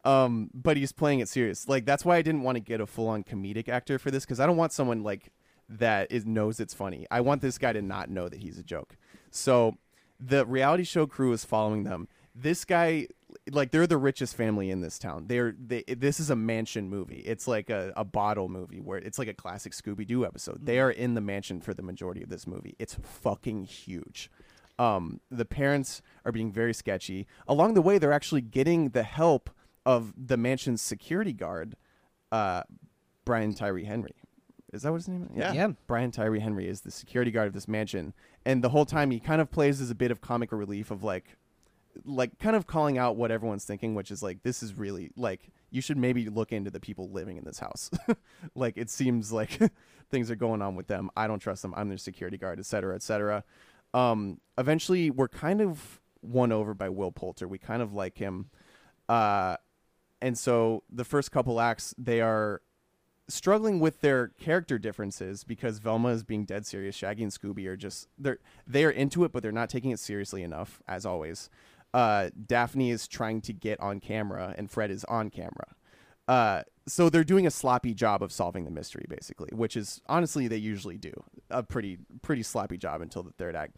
[0.04, 1.68] Um, but he's playing it serious.
[1.68, 4.26] Like that's why I didn't want to get a full on comedic actor for this
[4.26, 5.32] because I don't want someone like
[5.70, 7.06] that is knows it's funny.
[7.12, 8.98] I want this guy to not know that he's a joke.
[9.30, 9.78] So
[10.20, 12.08] the reality show crew is following them.
[12.34, 13.08] This guy,
[13.52, 15.26] like, they're the richest family in this town.
[15.28, 15.84] They're they.
[15.84, 17.24] This is a mansion movie.
[17.26, 20.66] It's like a, a bottle movie where it's like a classic Scooby Doo episode.
[20.66, 22.76] They are in the mansion for the majority of this movie.
[22.80, 24.30] It's fucking huge.
[24.80, 27.28] Um, the parents are being very sketchy.
[27.48, 29.50] Along the way, they're actually getting the help
[29.86, 31.76] of the mansion's security guard,
[32.32, 32.64] uh,
[33.26, 34.16] Brian Tyree Henry.
[34.74, 35.38] Is that what his name is?
[35.38, 35.54] Yeah.
[35.54, 35.68] Yeah.
[35.88, 38.14] Brian Tyree Henry is the security guard of this mansion,
[38.46, 41.04] and the whole time he kind of plays as a bit of comic relief of
[41.04, 41.38] like,
[42.06, 45.52] like kind of calling out what everyone's thinking, which is like this is really like
[45.72, 47.92] you should maybe look into the people living in this house.
[48.56, 49.60] like it seems like
[50.10, 51.10] things are going on with them.
[51.18, 51.74] I don't trust them.
[51.76, 53.44] I'm their security guard, et cetera, et cetera.
[53.94, 57.48] Um, eventually, we're kind of won over by Will Poulter.
[57.48, 58.50] We kind of like him,
[59.10, 59.58] uh,
[60.22, 62.62] and so the first couple acts they are
[63.30, 66.96] struggling with their character differences because Velma is being dead serious.
[66.96, 70.00] Shaggy and Scooby are just they're they are into it, but they're not taking it
[70.00, 71.50] seriously enough, as always.
[71.94, 75.76] Uh, Daphne is trying to get on camera, and Fred is on camera.
[76.28, 80.48] Uh, so they're doing a sloppy job of solving the mystery, basically, which is honestly
[80.48, 81.12] they usually do
[81.50, 83.76] a pretty pretty sloppy job until the third act.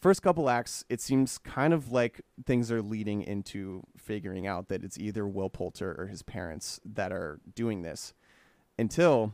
[0.00, 4.84] First couple acts, it seems kind of like things are leading into figuring out that
[4.84, 8.14] it's either Will Poulter or his parents that are doing this
[8.78, 9.32] until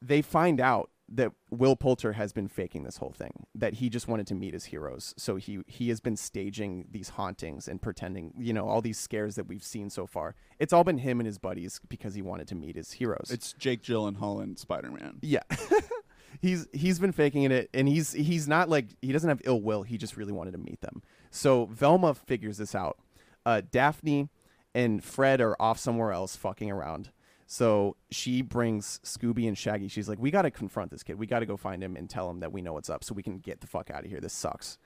[0.00, 3.46] they find out that Will Poulter has been faking this whole thing.
[3.54, 5.12] That he just wanted to meet his heroes.
[5.18, 9.34] So he he has been staging these hauntings and pretending, you know, all these scares
[9.34, 10.34] that we've seen so far.
[10.58, 13.30] It's all been him and his buddies because he wanted to meet his heroes.
[13.30, 15.18] It's Jake Gyllenhaal and Spider Man.
[15.20, 15.42] yeah.
[16.40, 19.82] he's he's been faking it and he's he's not like he doesn't have ill will,
[19.82, 21.02] he just really wanted to meet them.
[21.30, 22.98] So Velma figures this out.
[23.44, 24.28] Uh Daphne
[24.74, 27.10] and Fred are off somewhere else fucking around.
[27.46, 29.88] So she brings Scooby and Shaggy.
[29.88, 31.18] She's like, "We got to confront this kid.
[31.18, 33.14] We got to go find him and tell him that we know what's up, so
[33.14, 34.20] we can get the fuck out of here.
[34.20, 34.78] This sucks."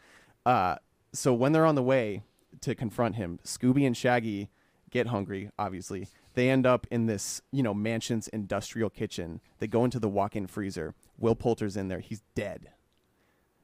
[0.45, 0.77] Uh,
[1.13, 2.25] so when they're on the way
[2.63, 4.51] to confront him, Scooby and Shaggy
[4.91, 5.51] get hungry.
[5.59, 9.41] Obviously, they end up in this, you know, mansion's industrial kitchen.
[9.59, 10.95] They go into the walk-in freezer.
[11.19, 12.01] Will Poulter's in there.
[12.01, 12.69] He's dead.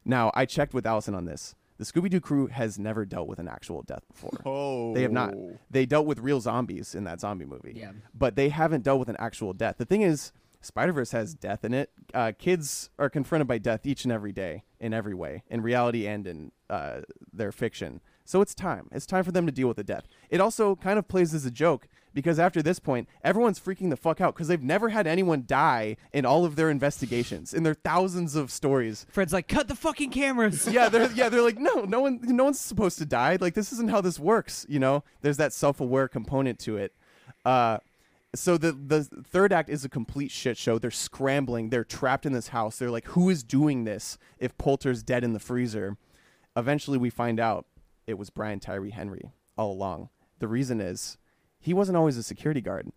[0.05, 1.55] Now I checked with Allison on this.
[1.79, 4.41] The Scooby Doo crew has never dealt with an actual death before.
[4.45, 5.35] Oh, They have not.
[5.70, 7.75] They dealt with real zombies in that zombie movie.
[7.77, 7.93] Yeah.
[8.14, 9.77] But they haven't dealt with an actual death.
[9.79, 11.91] The thing is, Spider Verse has death in it.
[12.14, 16.07] Uh, kids are confronted by death each and every day in every way, in reality
[16.07, 17.01] and in uh,
[17.33, 18.01] their fiction.
[18.25, 18.89] So it's time.
[18.93, 20.07] It's time for them to deal with the death.
[20.31, 23.96] It also kind of plays as a joke because after this point, everyone's freaking the
[23.96, 27.74] fuck out because they've never had anyone die in all of their investigations, in their
[27.74, 30.66] thousands of stories Fred's like, cut the fucking cameras.
[30.70, 33.36] yeah, they're yeah, they're like, no, no one, no one's supposed to die.
[33.40, 34.66] Like this isn't how this works.
[34.68, 36.94] You know, there's that self-aware component to it.
[37.44, 37.78] Uh,
[38.34, 40.78] so the the third act is a complete shit show.
[40.78, 41.70] They're scrambling.
[41.70, 42.78] They're trapped in this house.
[42.78, 44.18] They're like, who is doing this?
[44.38, 45.96] If Poulter's dead in the freezer,
[46.56, 47.66] eventually we find out
[48.06, 50.08] it was Brian Tyree Henry all along.
[50.38, 51.18] The reason is
[51.62, 52.90] he wasn't always a security guard.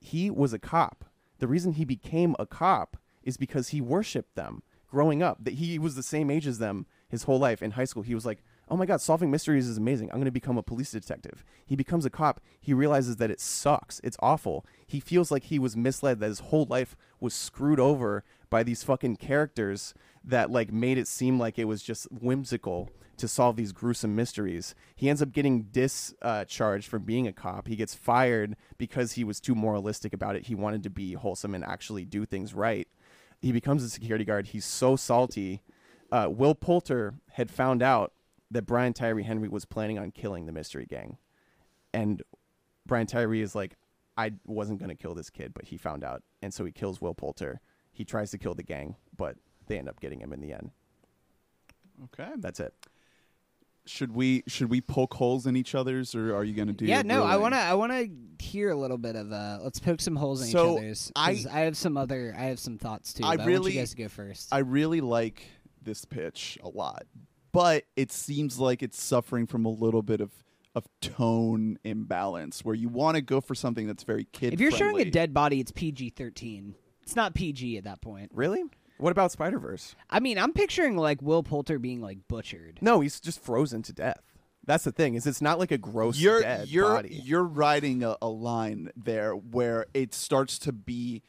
[0.00, 1.04] He was a cop.
[1.38, 5.44] The reason he became a cop is because he worshipped them growing up.
[5.44, 7.62] That he was the same age as them his whole life.
[7.62, 10.08] In high school, he was like, "Oh my god, solving mysteries is amazing.
[10.08, 12.40] I'm going to become a police detective." He becomes a cop.
[12.60, 14.00] He realizes that it sucks.
[14.04, 14.64] It's awful.
[14.86, 18.82] He feels like he was misled that his whole life was screwed over by these
[18.82, 19.94] fucking characters
[20.24, 24.74] that like made it seem like it was just whimsical to solve these gruesome mysteries.
[24.94, 27.66] He ends up getting discharged from being a cop.
[27.66, 30.46] He gets fired because he was too moralistic about it.
[30.46, 32.86] He wanted to be wholesome and actually do things right.
[33.40, 34.48] He becomes a security guard.
[34.48, 35.62] He's so salty.
[36.12, 38.12] Uh, Will Poulter had found out
[38.50, 41.18] that Brian Tyree Henry was planning on killing the mystery gang.
[41.92, 42.22] And
[42.84, 43.76] Brian Tyree is like,
[44.16, 46.22] I wasn't going to kill this kid, but he found out.
[46.42, 47.60] And so he kills Will Poulter.
[47.96, 49.36] He tries to kill the gang, but
[49.68, 50.70] they end up getting him in the end.
[52.04, 52.28] Okay.
[52.36, 52.74] That's it.
[53.86, 56.84] Should we should we poke holes in each other's, or are you going to do?
[56.84, 57.58] yeah, your no, I want to.
[57.58, 59.32] I want to hear a little bit of.
[59.32, 61.12] uh Let's poke some holes in So, each other's.
[61.16, 62.34] I- I have some other.
[62.36, 63.24] I have some thoughts too.
[63.24, 64.48] I but I want really- you guys to go first.
[64.52, 65.42] I really like
[65.80, 67.04] this pitch a lot,
[67.52, 70.32] but it seems like it's suffering from a little bit of
[70.74, 74.52] of tone imbalance, where you want to go for something that's very kid.
[74.52, 75.10] if you're showing a friendly.
[75.10, 76.74] dead body, it's PG thirteen.
[77.06, 78.32] It's not PG at that point.
[78.34, 78.64] Really?
[78.98, 79.94] What about Spider Verse?
[80.10, 82.78] I mean, I'm picturing like Will Poulter being like butchered.
[82.80, 84.20] No, he's just frozen to death.
[84.64, 85.14] That's the thing.
[85.14, 87.20] Is it's not like a gross you're dead you're body.
[87.24, 91.22] you're riding a, a line there where it starts to be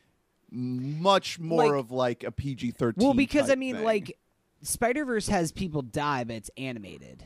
[0.50, 3.04] much more Like- of like a PG thirteen.
[3.06, 4.18] Well, because I mean, like
[4.64, 7.26] Spider Verse has people die, but it's animated.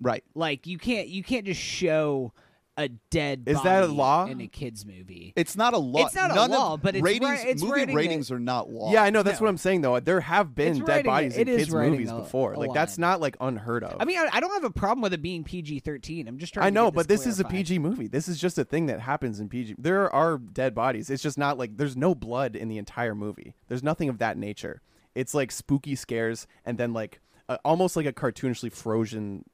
[0.00, 0.24] right.
[0.34, 2.32] Like you can't you can't just show
[2.76, 3.42] a dead.
[3.46, 4.26] Is that a law?
[4.26, 5.32] in a kids movie?
[5.36, 6.06] It's not a law.
[6.06, 7.44] It's not a law, but it's ratings.
[7.44, 8.90] ri- it's movie writing a- ratings are not law.
[8.92, 9.22] yeah, I know.
[9.22, 9.44] That's No.
[9.44, 10.00] what I'm saying, though.
[10.00, 12.54] There have been It's dead bodies it in kids' movies a- before.
[12.54, 13.96] a like that's not like unheard of.
[14.00, 16.26] I mean, I, I don't have a problem with it being PG thirteen.
[16.28, 16.64] I'm just trying.
[16.66, 17.44] I to know, get but this is a.
[17.44, 18.06] PG movie.
[18.06, 19.74] This is just a thing that happens in PG.
[19.78, 21.10] There are dead bodies.
[21.10, 23.54] It's just not like there's no blood in the entire movie.
[23.68, 24.80] There's nothing of that nature.
[25.14, 29.44] It's like spooky scares and then like uh, almost like a cartoonishly frozen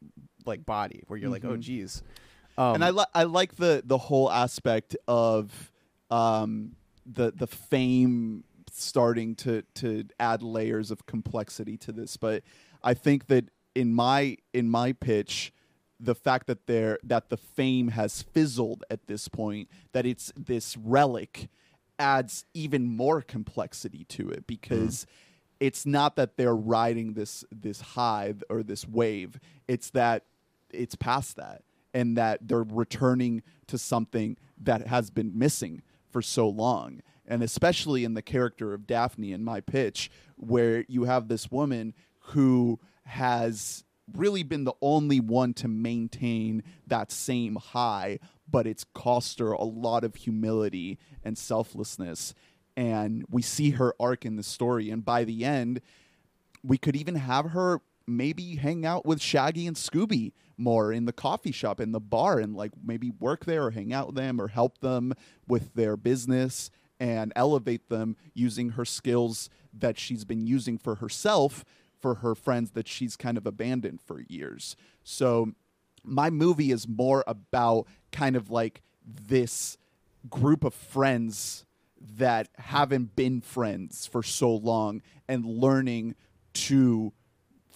[0.45, 1.61] like body where you're like, oh Mhm.
[1.61, 2.03] geez.
[2.59, 5.73] Um, and I li- I like the the whole aspect of
[6.11, 6.73] um
[7.05, 12.17] the the fame starting to to add layers of complexity to this.
[12.17, 12.43] But
[12.83, 15.53] I think that in my in my pitch
[15.99, 20.77] the fact that there that the fame has fizzled at this point that it's this
[20.77, 21.49] relic
[21.99, 25.07] adds even more complexity to it because
[25.59, 29.41] it's not that they're riding this this high or this wave.
[29.67, 30.25] It's that
[30.71, 31.63] it's past that
[31.97, 35.81] and that they're returning to something that has been missing
[36.11, 37.01] for so long.
[37.27, 41.95] And especially in the character of Daphne in my pitch where you have this woman
[42.19, 43.83] who has
[44.13, 48.19] really been the only one to maintain that same high
[48.49, 52.33] but it's cost her a lot of humility and selflessness.
[52.77, 54.91] And we see her arc in the story.
[54.91, 55.81] And by the end
[56.63, 61.13] we could even have her maybe hang out with Shaggy and Scooby more in the
[61.13, 64.41] coffee shop in the bar and like maybe work there or hang out with them
[64.41, 65.13] or help them
[65.47, 71.65] with their business and elevate them using her skills that she's been using for herself
[72.01, 74.77] for her friends that she's kind of abandoned for years.
[75.03, 75.53] So
[76.03, 79.77] my movie is more about kind of like this
[80.31, 81.65] group of friends
[82.01, 86.15] that haven't been friends for so long and learning
[86.55, 87.13] to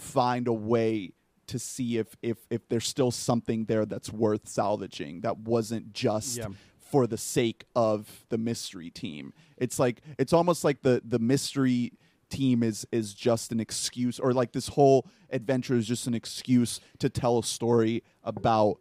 [0.00, 1.12] find a way
[1.46, 6.38] to see if if if there's still something there that's worth salvaging that wasn't just
[6.38, 6.48] Yeah.
[6.78, 9.32] for the sake of the mystery team.
[9.56, 11.92] It's like it's almost like the the mystery
[12.28, 16.80] team is is just an excuse or like this whole adventure is just an excuse
[17.00, 18.76] to tell a story about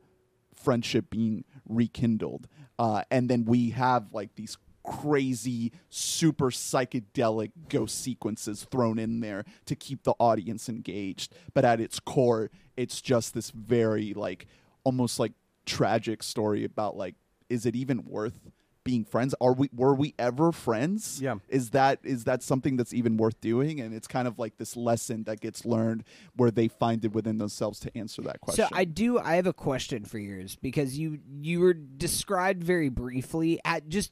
[0.55, 2.47] friendship being rekindled.
[2.77, 4.57] Uh, and then we have like these
[4.89, 11.33] crazy, super psychedelic ghost sequences thrown in there to keep the audience engaged.
[11.53, 14.47] But at its core, it's just this very like
[14.83, 15.33] almost like
[15.65, 17.15] tragic story about like,
[17.49, 18.49] is it even worth
[18.83, 19.35] being friends?
[19.39, 21.21] Are we were we ever friends?
[21.21, 21.35] Yeah.
[21.49, 23.79] Is that is that something that's even worth doing?
[23.79, 26.03] And it's kind of like this lesson that gets learned
[26.35, 28.65] where they find it within themselves to answer that question.
[28.67, 29.19] So I do.
[29.19, 33.59] I have a question for yours because you you were described very briefly.
[33.63, 34.11] At just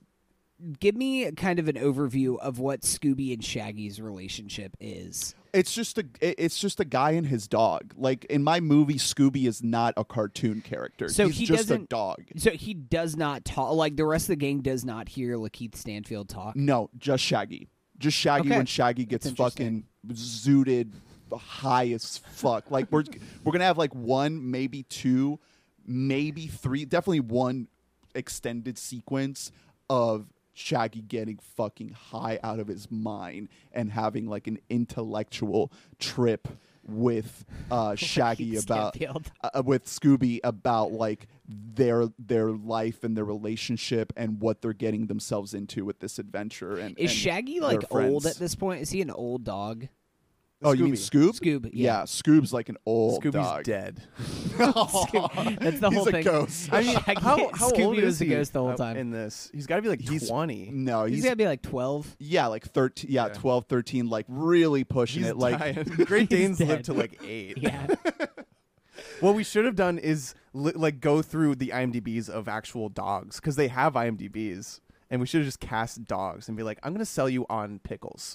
[0.79, 5.35] give me kind of an overview of what Scooby and Shaggy's relationship is.
[5.53, 7.93] It's just a it's just a guy and his dog.
[7.95, 11.09] Like in my movie, Scooby is not a cartoon character.
[11.09, 12.23] So He's he just a dog.
[12.37, 13.73] So he does not talk.
[13.73, 16.55] Like the rest of the gang does not hear Lakeith Stanfield talk.
[16.55, 17.69] No, just Shaggy.
[17.97, 18.57] Just Shaggy Okay.
[18.57, 20.91] when Shaggy gets fucking zooted
[21.35, 22.69] high as fuck.
[22.69, 23.03] Like we're
[23.43, 25.39] we're gonna have like one, maybe two,
[25.85, 27.67] maybe three, definitely one
[28.13, 29.51] extended sequence
[29.89, 30.27] of
[30.57, 36.47] Shaggy getting fucking high out of his mind and having like an intellectual trip
[36.83, 39.31] with uh, Shaggy about Stanfield.
[39.43, 45.05] uh, with Scooby about like their their life and their relationship and what they're getting
[45.05, 46.77] themselves into with this adventure.
[46.77, 48.81] And Is and Shaggy like old at this point?
[48.81, 49.87] Is he an old dog?
[50.63, 51.39] Oh, you mean Scoob?
[51.39, 52.01] Scoob, yeah.
[52.03, 53.63] Scoob's like an old Scooby's dog.
[53.63, 54.01] dead.
[54.57, 56.23] That's the He's whole a thing.
[56.23, 56.69] ghost.
[56.73, 57.13] I mean, how,
[57.53, 58.97] how Scooby old was is the he ghost the whole uh, time.
[58.97, 59.51] in this?
[59.53, 60.71] He's got to be like He's- 20.
[60.73, 62.15] No, He's he's, gotta be like twelve.
[62.19, 63.33] yeah, like 13, yeah, Yeah.
[63.33, 65.37] 12, 13, like really pushing He's it.
[65.37, 65.83] Like dying.
[66.05, 66.67] Great Danes dead.
[66.69, 67.57] live to like eight.
[67.59, 67.87] Yeah.
[69.19, 73.35] What we should have done is li- like go through the IMDb's of actual dogs
[73.35, 74.81] because they have IMDb's,
[75.11, 77.79] and we should have just cast dogs and be like, "I'm gonna sell you on
[77.83, 78.33] pickles."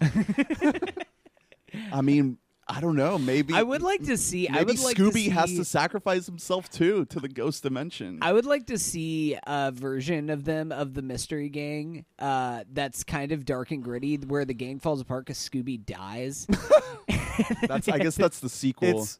[1.92, 3.18] I mean, I don't know.
[3.18, 4.48] Maybe I would like to see.
[4.48, 8.20] I maybe would like Scooby to has to sacrifice himself too to the ghost dimension.
[8.22, 13.02] I would like to see a version of them of the mystery gang uh, that's
[13.04, 16.46] kind of dark and gritty, where the gang falls apart because Scooby dies.
[17.66, 18.88] that's I guess that's the sequel.
[18.88, 19.18] it's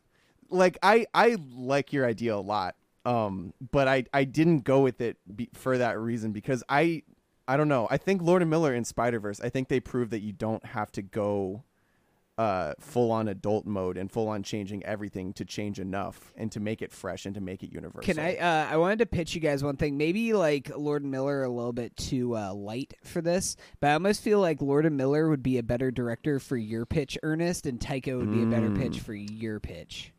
[0.48, 5.00] like I I like your idea a lot, um, but I I didn't go with
[5.00, 7.02] it be, for that reason because I
[7.48, 7.88] I don't know.
[7.90, 9.40] I think Lord and Miller in Spider Verse.
[9.40, 11.64] I think they prove that you don't have to go
[12.42, 16.60] uh full on adult mode and full on changing everything to change enough and to
[16.60, 18.02] make it fresh and to make it universal.
[18.02, 18.36] Can I?
[18.36, 19.96] Uh, I wanted to pitch you guys one thing.
[19.96, 23.92] Maybe like Lord and Miller a little bit too uh, light for this, but I
[23.94, 27.66] almost feel like Lord and Miller would be a better director for your pitch, Ernest,
[27.66, 30.12] and Taika would be a better pitch for your pitch.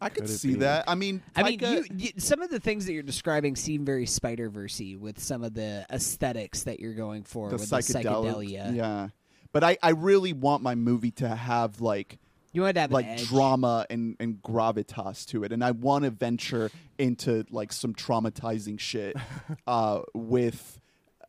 [0.00, 0.54] I could Could see be?
[0.56, 0.84] that.
[0.86, 4.04] I mean, I mean, you, you, some of the things that you're describing seem very
[4.04, 8.08] Spider Versey with some of the aesthetics that you're going for the with psychedelic, the
[8.08, 8.76] psychedelia.
[8.76, 9.08] Yeah,
[9.54, 12.18] but I I really want my movie to have like
[12.52, 15.52] You want to have like drama and, and gravitas to it.
[15.52, 19.16] And I want to venture into like some traumatizing shit
[19.66, 20.78] uh, with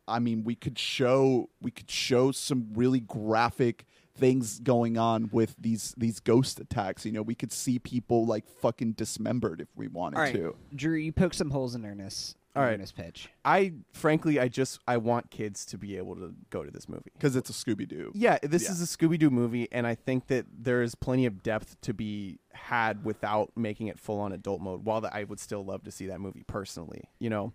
[0.07, 3.85] I mean we could show we could show some really graphic
[4.17, 7.05] things going on with these these ghost attacks.
[7.05, 10.55] You know, we could see people like fucking dismembered if we wanted All right, to.
[10.75, 12.37] Drew, you poke some holes in Ernest.
[12.55, 12.73] All right.
[12.75, 13.29] Ernest pitch.
[13.43, 17.11] I frankly, I just I want kids to be able to go to this movie.
[17.13, 18.11] Because it's a Scooby Doo.
[18.15, 18.71] Yeah, this Yeah.
[18.71, 21.93] is a Scooby Doo movie, and I think that there is plenty of depth to
[21.93, 24.85] be had without making it full on adult mode.
[24.85, 27.51] While that I would still love to see that movie personally, you know.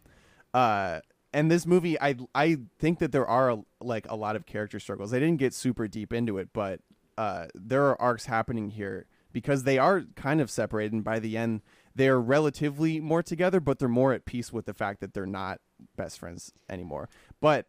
[0.53, 1.01] Uh,
[1.33, 5.15] and this movie, I I think that there are like a lot of character struggles.
[5.15, 6.81] I didn't get super deep into it, but
[7.17, 10.93] uh, there are arcs happening here because they are kind of separated.
[10.93, 11.61] And by the end,
[11.95, 15.27] they are relatively more together, but they're more at peace with the fact that they're
[15.27, 15.61] not
[15.97, 17.09] best friends anymore.
[17.41, 17.67] But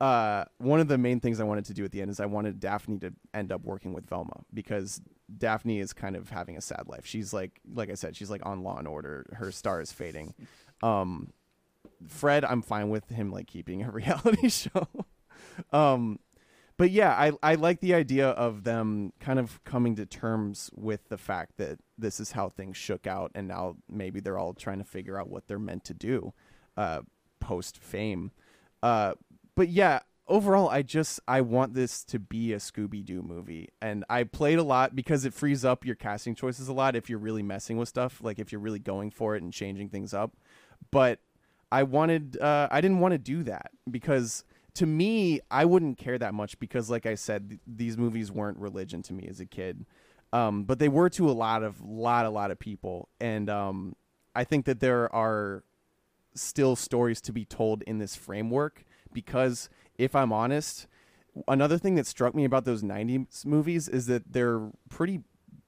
[0.00, 2.26] uh, one of the main things I wanted to do at the end is I
[2.26, 5.00] wanted Daphne to end up working with Velma because
[5.36, 7.04] Daphne is kind of having a sad life.
[7.04, 9.26] She's like, like I said, she's like on Law and Order.
[9.34, 10.34] Her star is fading.
[10.82, 11.32] Um,
[12.06, 14.86] Fred, I'm fine with him like keeping a reality show.
[15.72, 16.20] um,
[16.78, 21.08] but yeah, I I like the idea of them kind of coming to terms with
[21.08, 24.78] the fact that this is how things shook out, and now maybe they're all trying
[24.78, 26.32] to figure out what they're meant to do,
[26.76, 27.00] uh,
[27.40, 28.30] post fame.
[28.80, 29.14] Uh,
[29.56, 29.98] but yeah,
[30.28, 34.60] overall, I just I want this to be a Scooby Doo movie, and I played
[34.60, 37.76] a lot because it frees up your casting choices a lot if you're really messing
[37.76, 40.36] with stuff, like if you're really going for it and changing things up.
[40.92, 41.18] But
[41.72, 44.44] I wanted uh, I didn't want to do that because
[44.78, 48.58] to me I wouldn't care that much because like I said th- these movies weren't
[48.58, 49.86] religion to me as a kid.
[50.32, 53.96] Um, but they were to a lot of lot a lot of people and um,
[54.34, 55.64] I think that there are
[56.34, 60.86] still stories to be told in this framework because if I'm honest
[61.48, 65.22] another thing that struck me about those 90s movies is that they're pretty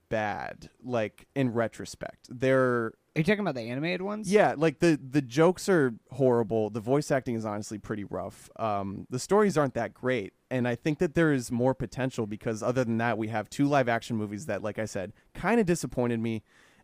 [0.09, 2.27] bad like in retrospect.
[2.29, 4.31] They're Are you talking about the animated ones?
[4.31, 6.69] yeah, like the the jokes are horrible.
[6.69, 8.49] The voice acting is honestly pretty rough.
[8.55, 12.63] Um, the stories aren't that great, and I think that there is more potential because
[12.63, 15.65] other than that, we have two live action movies that, like I said, kind of
[15.65, 16.41] disappointed me,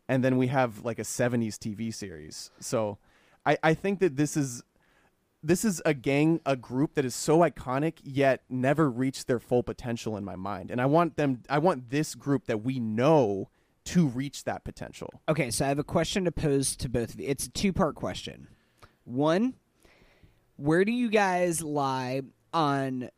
[0.10, 2.52] and then we have like a '70s TV series.
[2.60, 2.98] So,
[3.46, 4.64] I I think that this is
[5.42, 9.64] this is a gang, a group that is so iconic yet never reached their full
[9.64, 11.44] potential in my mind, and I want them.
[11.50, 13.50] I want this group that we know
[13.88, 15.10] to reach that potential.
[15.30, 17.28] Okay, so I have a question to pose to both of you.
[17.28, 18.48] It's a two part question.
[19.04, 19.54] One,
[20.56, 22.22] where do you guys lie
[22.54, 23.10] on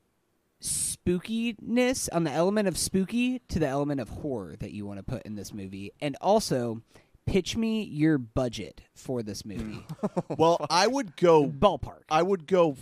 [0.61, 5.03] spookiness, on the element of spooky to the element of horror that you want to
[5.03, 5.91] put in this movie?
[6.01, 6.81] And also,
[7.25, 9.85] pitch me your budget for this movie.
[10.37, 11.47] Well, I would go.
[11.47, 12.01] Ballpark.
[12.09, 12.77] I would go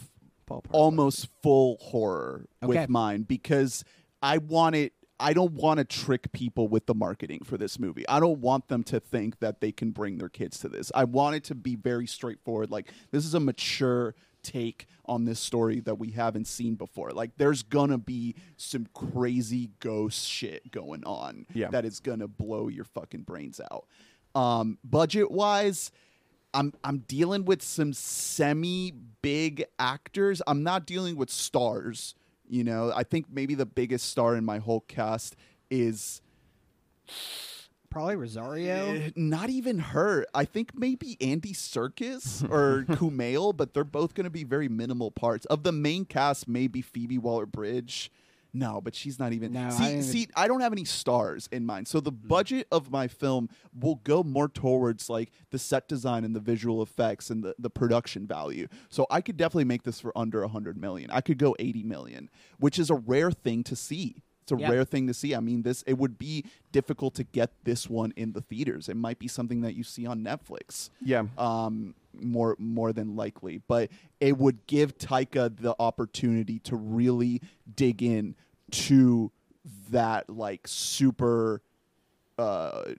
[0.49, 0.65] Ballpark.
[0.71, 2.81] almost full horror Okay.
[2.81, 3.83] with mine because
[4.21, 4.93] I want it.
[5.20, 8.07] I don't want to trick people with the marketing for this movie.
[8.07, 10.91] I don't want them to think that they can bring their kids to this.
[10.93, 12.70] I want it to be very straightforward.
[12.70, 14.13] Like this is a mature
[14.43, 17.09] take on this story that we haven't seen before.
[17.11, 21.70] Like there's gonna be some crazy ghost shit going on Yeah.
[21.72, 23.86] that is gonna blow your fucking brains out.
[24.36, 25.91] Um, budget wise,
[26.53, 30.41] I'm I'm dealing with some semi big actors.
[30.47, 32.13] I'm not dealing with stars.
[32.49, 35.35] You know, I think maybe the biggest star in my whole cast
[35.69, 36.21] is
[37.89, 38.93] Probably Rosario.
[38.95, 40.25] eh, not even her.
[40.33, 45.09] I think maybe Andy Serkis or Kumail, but they're both going to be very minimal
[45.09, 45.45] parts.
[45.45, 48.11] Of the main cast, maybe Phoebe Waller Bridge.
[48.53, 49.53] No, but she's not even.
[49.53, 51.87] No, see, even- see, I don't have any stars in mind.
[51.87, 52.27] So the mm.
[52.27, 56.81] budget of my film will go more towards like the set design and the visual
[56.81, 58.67] effects and the, the production value.
[58.89, 61.11] So I could definitely make this for under a hundred million.
[61.11, 62.29] I could go eighty million,
[62.59, 64.23] which is a rare thing to see.
[64.47, 64.69] It's a Yeah.
[64.69, 65.35] rare thing to see.
[65.35, 68.87] I mean, this it would be difficult to get this one in the theaters.
[68.87, 71.25] It might be something that you see on Netflix Yeah.
[71.37, 73.57] um, more more than likely.
[73.57, 73.89] But
[74.21, 77.41] it would give Taika the opportunity to really
[77.75, 78.35] dig in
[78.71, 79.33] to
[79.89, 81.61] that like super
[82.37, 82.93] uh,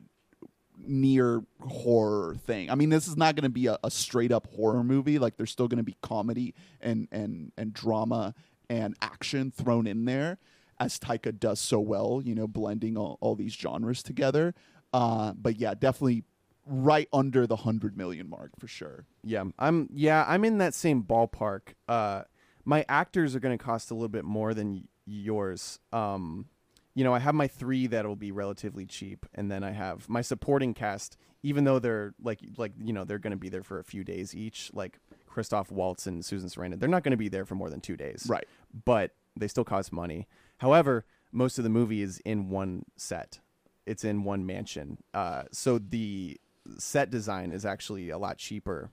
[0.76, 2.70] near horror thing.
[2.70, 5.18] I mean, this is not going to be a, a straight up horror movie.
[5.18, 8.34] Like, there's still going to be comedy and and and drama
[8.68, 10.36] and action thrown in there,
[10.81, 12.20] as Taika does so well.
[12.24, 14.55] You know, blending all, all these genres together.
[14.93, 16.24] Uh, but yeah, definitely
[16.66, 19.07] right under the hundred million mark for sure.
[19.22, 19.89] Yeah, I'm.
[19.93, 21.74] Yeah, I'm in that same ballpark.
[21.89, 22.22] Uh,
[22.64, 25.79] my actors are going to cost a little bit more than yours.
[25.93, 26.47] Um,
[26.95, 30.20] you know, I have my three that'll be relatively cheap, and then I have my
[30.20, 31.16] supporting cast.
[31.45, 34.03] Even though they're like, like you know, they're going to be there for a few
[34.03, 34.70] days each.
[34.74, 37.81] Like Christoph Waltz and Susan Sarandon, they're not going to be there for more than
[37.81, 38.26] two days.
[38.29, 38.45] Right.
[38.85, 40.26] But they still cost money.
[40.59, 43.40] However, most of the movie is in one set.
[43.86, 44.98] It's in one mansion.
[45.14, 46.38] Uh, so the
[46.78, 48.90] set design is actually a lot cheaper.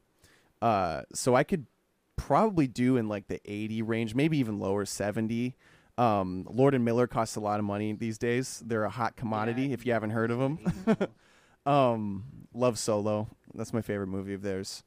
[0.62, 1.66] Uh, so I could
[2.16, 5.56] probably do in like the 80 range, maybe even lower 70.
[5.98, 8.62] Um, Lord and Miller costs a lot of money these days.
[8.66, 9.64] They're a hot commodity.
[9.64, 9.74] Yeah.
[9.74, 10.60] if you haven't heard of them,
[11.66, 13.28] um, love Solo.
[13.54, 14.84] That's my favorite movie of theirs.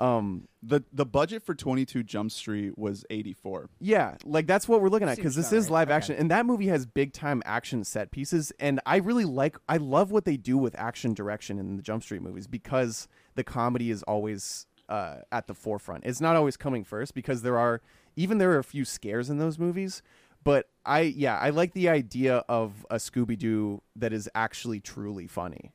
[0.00, 3.70] Um, The the budget for 22 Jump Street was 84.
[3.80, 5.72] Yeah, like that's what we're looking at because this about is right.
[5.72, 5.96] live Okay.
[5.96, 9.76] action, and that movie has big time action set pieces, and I really like, I
[9.78, 13.90] love what they do with action direction in the Jump Street movies because the comedy
[13.90, 16.04] is always uh, at the forefront.
[16.04, 17.80] It's not always coming first because there are
[18.16, 20.02] even there are a few scares in those movies,
[20.44, 25.26] but I yeah I like the idea of a Scooby Doo that is actually truly
[25.26, 25.72] funny,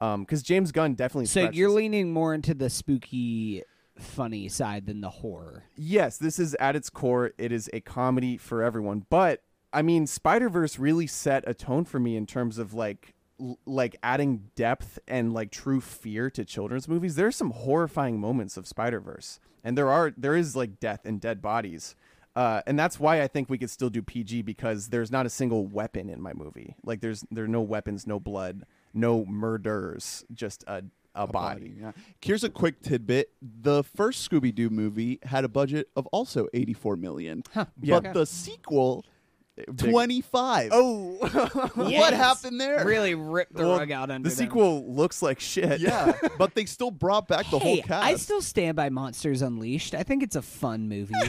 [0.00, 3.62] because James Gunn definitely So stretches- you're leaning more into the spooky,
[3.98, 5.64] funny side than the horror.
[5.76, 9.06] yes, this is at its core, it is a comedy for everyone.
[9.10, 9.42] But
[9.72, 13.58] I mean, Spider Verse really set a tone for me in terms of like, l-
[13.66, 17.16] like adding depth and like true fear to children's movies.
[17.16, 21.04] There are some horrifying moments of Spider Verse, and there are there is like death
[21.04, 21.94] and dead bodies.
[22.36, 25.30] Uh, and that's why I think we could still do PG because there's not a
[25.30, 26.76] single weapon in my movie.
[26.84, 30.82] Like there's there are no weapons, no blood, no murders, just a
[31.14, 31.74] a, body.
[31.80, 31.92] Yeah.
[32.20, 36.96] Here's a quick tidbit: the first Scooby Doo movie had a budget of also 84
[36.96, 38.00] million, but Yeah.
[38.12, 39.04] the sequel,
[39.76, 40.70] 25.
[40.72, 41.16] Oh,
[41.74, 42.14] what Yes.
[42.14, 42.84] happened there?
[42.86, 44.46] Really ripped the Well, rug out under the them.
[44.46, 45.80] sequel looks like shit.
[45.80, 48.04] Yeah, but they still brought back the whole cast.
[48.04, 49.94] I still stand by Monsters Unleashed.
[49.94, 51.14] I think it's a fun movie.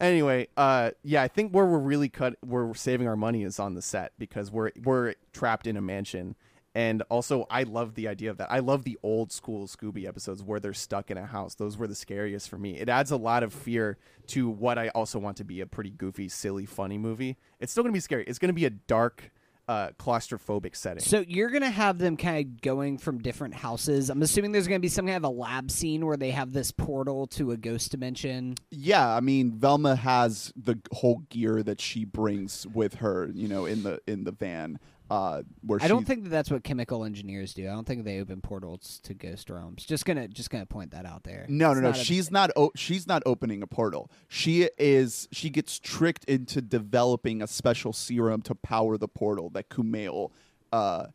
[0.00, 3.60] Anyway, uh, yeah, I think where we're really cut, where we're saving our money is
[3.60, 6.34] on the set because we're we're trapped in a mansion,
[6.74, 8.50] and also I love the idea of that.
[8.50, 11.54] I love the old school Scooby episodes where they're stuck in a house.
[11.54, 12.78] Those were the scariest for me.
[12.78, 13.96] It adds a lot of fear
[14.28, 17.36] to what I also want to be a pretty goofy, silly, funny movie.
[17.60, 18.24] It's still gonna be scary.
[18.26, 19.30] It's gonna be a dark,
[19.66, 21.00] uh, claustrophobic setting.
[21.02, 24.10] so you're gonna have them kind of going from different houses.
[24.10, 26.70] I'm assuming there's gonna be some kind of a lab scene where they have this
[26.70, 28.56] portal to a ghost dimension.
[28.70, 33.64] yeah, I mean, Velma has the whole gear that she brings with her, you know,
[33.64, 34.78] in the in the van.
[35.10, 37.68] Uh, where I don't think that that's what chemical engineers do.
[37.68, 39.84] I don't think they open portals to ghost realms.
[39.84, 41.44] Just gonna just gonna point that out there.
[41.48, 41.88] No, It's no, no.
[41.90, 42.50] not a- she's not.
[42.56, 44.10] O- she's not opening a portal.
[44.28, 45.28] She is.
[45.30, 50.30] She gets tricked into developing a special serum to power the portal that Kumail
[50.72, 51.08] uh,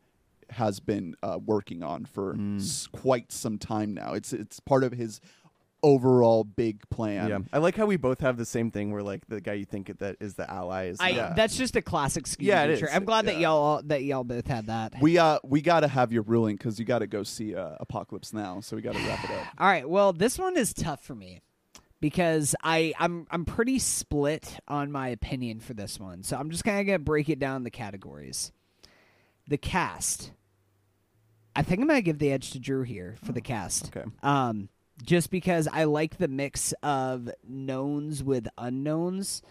[0.52, 4.14] has been uh, working on for s- quite some time now.
[4.14, 5.20] It's it's part of his
[5.82, 7.30] overall big plan.
[7.30, 8.92] yeah, I like how we both have the same thing.
[8.92, 10.98] Where like the guy you think that is the ally is.
[11.00, 12.86] I, the- That's just a classic Scooby Yeah, it Doo.
[12.86, 12.90] is.
[12.94, 14.94] I'm glad that y'all that y'all both had that.
[15.02, 17.76] We uh we got to have your ruling because you got to go see uh,
[17.80, 18.60] Apocalypse Now.
[18.62, 19.48] So we got to wrap it up.
[19.58, 19.88] All right.
[19.90, 21.42] Well, this one is tough for me
[22.02, 26.24] because I I'm I'm pretty split on my opinion for this one.
[26.24, 28.52] So I'm just kind of gonna break it down the categories.
[29.48, 30.32] The cast.
[31.56, 33.88] I think I'm gonna give the edge to Drew here for the cast.
[33.96, 34.08] okay.
[34.24, 34.70] Um,
[35.04, 39.42] just because I like the mix of knowns with unknowns.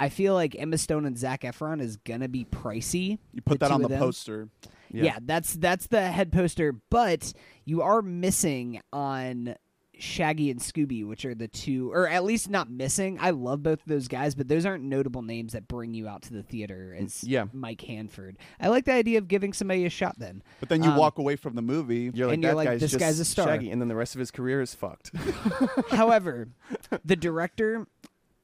[0.00, 3.18] I feel like Emma Stone and Zac Efron is gonna be pricey.
[3.32, 3.98] You put that on the them.
[3.98, 4.48] poster.
[4.90, 5.18] Yeah.
[5.22, 7.32] that's that's the head poster, but
[7.64, 9.54] you are missing on
[10.02, 13.18] Shaggy and Scooby, which are the two, or at least not missing.
[13.20, 16.22] I love both of those guys, but those aren't notable names that bring you out
[16.22, 17.44] to the theater as yeah.
[17.52, 18.36] Mike Hanford.
[18.60, 20.42] I like the idea of giving somebody a shot then.
[20.58, 22.10] But then you Um, walk away from the movie.
[22.12, 23.46] You're like And you're that like, guy's this just guy's a star.
[23.46, 25.12] Shaggy, and then the rest of his career is fucked.
[25.90, 26.48] However,
[27.04, 27.86] the director,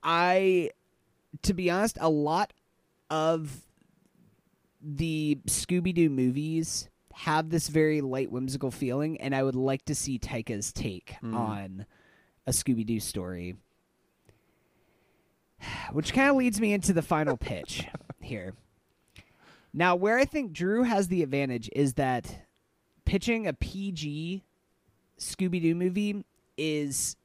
[0.02, 0.70] I,
[1.42, 2.52] to be honest, a lot
[3.10, 3.66] of
[4.80, 6.88] the Scooby Doo movies
[7.18, 11.34] have this very light, whimsical feeling, and I would like to see Taika's take hmm.
[11.34, 11.86] on
[12.46, 13.56] a Scooby Doo story.
[15.90, 17.84] Which kind of leads me into the final pitch
[18.20, 18.54] here.
[19.74, 22.46] Now, where I think Drew has the advantage is that
[23.04, 24.44] pitching a PG
[25.18, 26.24] Scooby Doo movie
[26.56, 27.16] is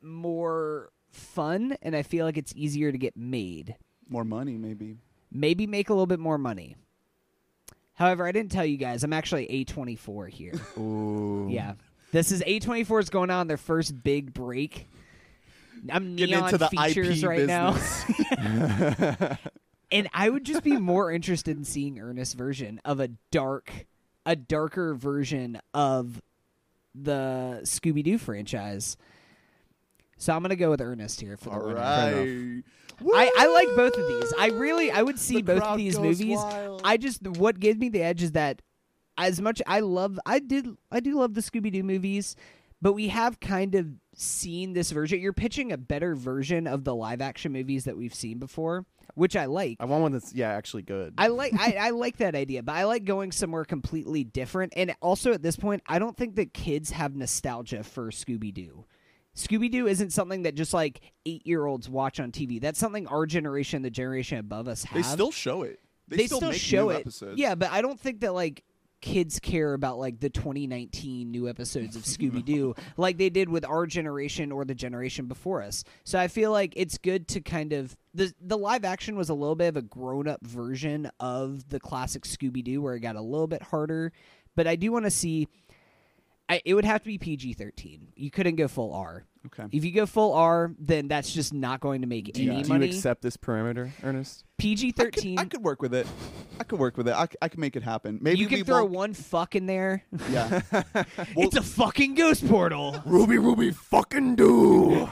[0.00, 3.74] more fun, and I feel like it's easier to get made.
[4.08, 4.94] More money, maybe.
[5.32, 6.76] Maybe make a little bit more money.
[7.94, 10.52] However, I didn't tell you guys, I'm actually A24 here.
[10.78, 11.48] Ooh.
[11.50, 11.74] yeah.
[12.12, 14.88] This is A24 is going on their first big break.
[15.90, 17.76] I'm Getting neon into the features IP right now.
[19.90, 23.70] and I would just be more interested in seeing Ernest's version of a dark,
[24.24, 26.22] a darker version of
[26.94, 28.96] the Scooby Doo franchise.
[30.16, 31.76] So I'm gonna go with Ernest here for the All winner.
[32.54, 32.62] right.
[33.00, 34.32] I, I like both of these.
[34.38, 36.36] I really I would see The both of crowd these goes movies.
[36.36, 36.80] wild.
[36.84, 38.62] I just what gave me the edge is that
[39.16, 42.36] as much I love I did I do love the Scooby Doo movies,
[42.82, 45.20] but we have kind of seen this version.
[45.20, 48.84] You're pitching a better version of the live action movies that we've seen before,
[49.14, 49.76] which I like.
[49.80, 51.14] I want one that's yeah actually good.
[51.18, 54.72] I like I, I like that idea, but I like going somewhere completely different.
[54.76, 58.84] And also at this point, I don't think that kids have nostalgia for Scooby Doo.
[59.34, 62.60] Scooby Doo isn't something that just like eight year olds watch on TV.
[62.60, 64.94] That's something our generation, the generation above us, have.
[64.94, 65.80] They still show it.
[66.08, 67.00] They, They still, still make show new it.
[67.00, 67.38] Episodes.
[67.38, 68.62] Yeah, but I don't think that like
[69.00, 73.62] kids care about like the 2019 new episodes of Scooby Doo like they did with
[73.64, 75.84] our generation or the generation before us.
[76.04, 79.34] So I feel like it's good to kind of the the live action was a
[79.34, 83.16] little bit of a grown up version of the classic Scooby Doo where it got
[83.16, 84.12] a little bit harder,
[84.54, 85.48] but I do want to see.
[86.48, 88.08] I, it would have to be PG 13.
[88.16, 89.24] You couldn't go full R.
[89.46, 89.64] Okay.
[89.72, 92.62] If you go full R, then that's just not going to make Do you, any
[92.62, 94.44] do you accept this parameter, Ernest?
[94.56, 95.38] PG I could, 13.
[95.38, 96.06] I could work with it.
[96.60, 97.14] I could work with it.
[97.14, 98.18] I, I could make it happen.
[98.22, 100.04] Maybe you we can throw won't- one fuck in there.
[100.30, 100.60] Yeah.
[101.36, 103.02] it's a fucking ghost portal.
[103.04, 105.08] Ruby, Ruby, fucking do.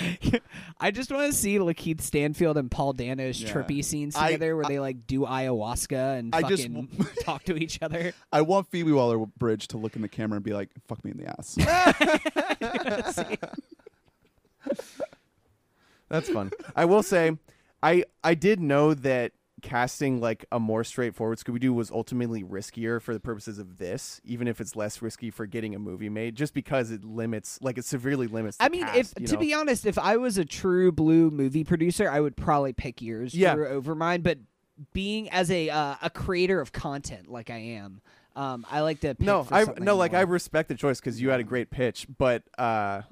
[0.80, 3.52] I just want to see LaKeith Stanfield and Paul Dano's Yeah.
[3.52, 7.10] trippy scenes I- together where I- they like do ayahuasca and I just fucking w-
[7.22, 8.12] talk to each other.
[8.32, 11.10] I want Phoebe Waller Bridge to look in the camera and be like, "Fuck me
[11.10, 11.56] in the ass."
[16.08, 16.50] That's fun.
[16.76, 17.36] I will say,
[17.82, 23.00] I I did know that casting like a more straightforward Scooby Doo was ultimately riskier
[23.00, 26.34] for the purposes of this, even if it's less risky for getting a movie made,
[26.34, 28.56] just because it limits, like it severely limits.
[28.56, 29.38] The I mean, cast, if to know?
[29.38, 33.34] be honest, if I was a true blue movie producer, I would probably pick yours
[33.34, 33.54] Yeah.
[33.54, 34.22] over mine.
[34.22, 34.38] But
[34.92, 38.00] being as a uh, a creator of content like I am,
[38.34, 41.30] um, I like to pick no, I no, like I respect the choice because you
[41.30, 43.02] had a great pitch, but uh,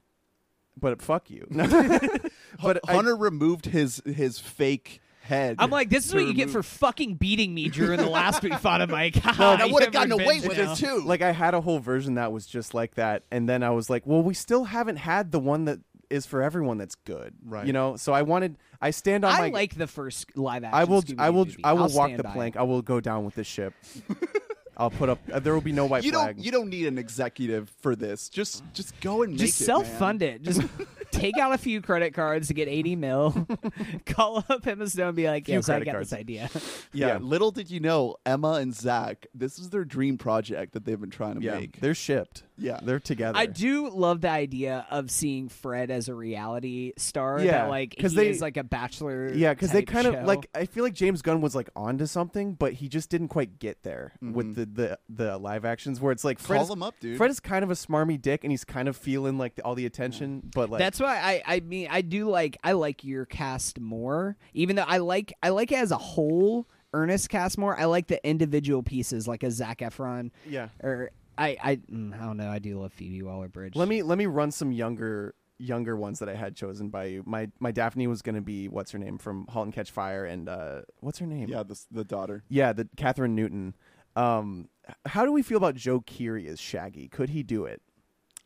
[0.77, 1.47] but fuck you.
[2.63, 5.57] but I- Hunter removed his his fake head.
[5.59, 8.43] I'm like, this is to what you get for fucking beating me during the last
[8.45, 9.17] we fought him, Mike.
[9.25, 11.03] I would've gotten away with it it too.
[11.05, 13.89] like I had a whole version that was just like that, and then I was
[13.89, 17.65] like, well, we still haven't had the one that is for everyone that's good, Right.
[17.67, 18.57] You know, so I wanted.
[18.83, 19.49] I stand on I my.
[19.51, 20.75] like the first live action.
[20.81, 21.03] I will.
[21.03, 21.45] Scooby-Doo I will.
[21.45, 21.61] movie.
[21.63, 22.57] I will I'll walk the plank.
[22.57, 22.59] it.
[22.59, 23.75] I will go down with the ship.
[24.77, 25.19] I'll put up.
[25.31, 26.37] Uh, there will be no white you flag.
[26.37, 28.29] don't you don't need an executive for this.
[28.31, 29.45] Just just go and make it.
[29.47, 29.99] Just it, self man.
[29.99, 30.43] fund it.
[30.43, 30.63] Just
[31.13, 33.47] take out a few credit cards to get 80 mil.
[34.07, 36.11] Call up Emma Stone and be like, Few yes, I credit got cards.
[36.11, 36.51] this idea.
[36.93, 37.19] Yeah, Yeah.
[37.19, 39.27] Little did you know, Emma and Zac.
[39.35, 41.81] This is their dream project that they've been trying to yeah, make.
[41.81, 42.43] they're shipped.
[42.59, 42.79] Yeah.
[42.83, 43.39] they're together.
[43.39, 47.41] I do love the idea of seeing Fred as a reality star.
[47.41, 49.33] Yeah, that, like 'cause he they- is like a bachelor.
[49.33, 50.49] Yeah, because they type kind of like.
[50.55, 53.83] I feel like James Gunn was like onto something, but he just didn't quite get
[53.83, 54.55] there with Mhm.
[54.55, 56.01] the, the the live actions.
[56.01, 57.17] Where it's like Fred Call is, them up, dude.
[57.17, 59.75] Fred is kind of a smarmy dick, and he's kind of feeling like the, all
[59.75, 60.43] the attention.
[60.55, 64.37] But like, That's why I, I mean I do like I like your cast more,
[64.55, 66.69] even though I like I like it as a whole.
[66.93, 67.79] Ernest cast more.
[67.79, 70.71] I like the individual pieces, like a Zac Efron, yeah.
[70.83, 72.51] or I I, mm, I don't know.
[72.51, 73.77] I do love Phoebe Waller Bridge.
[73.77, 77.23] Let me let me run some younger younger ones that I had chosen by you.
[77.27, 80.25] My my Daphne was going to be what's her name from *Halt and Catch Fire*
[80.25, 81.49] and uh, what's her name?
[81.49, 82.43] yeah, the the daughter.
[82.49, 83.77] yeah, the Kathryn Newton.
[84.17, 84.69] Um,
[85.07, 87.09] how do we feel about Joe Keery as Shaggy?
[87.09, 87.81] Could he do it?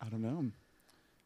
[0.01, 0.51] I don't know.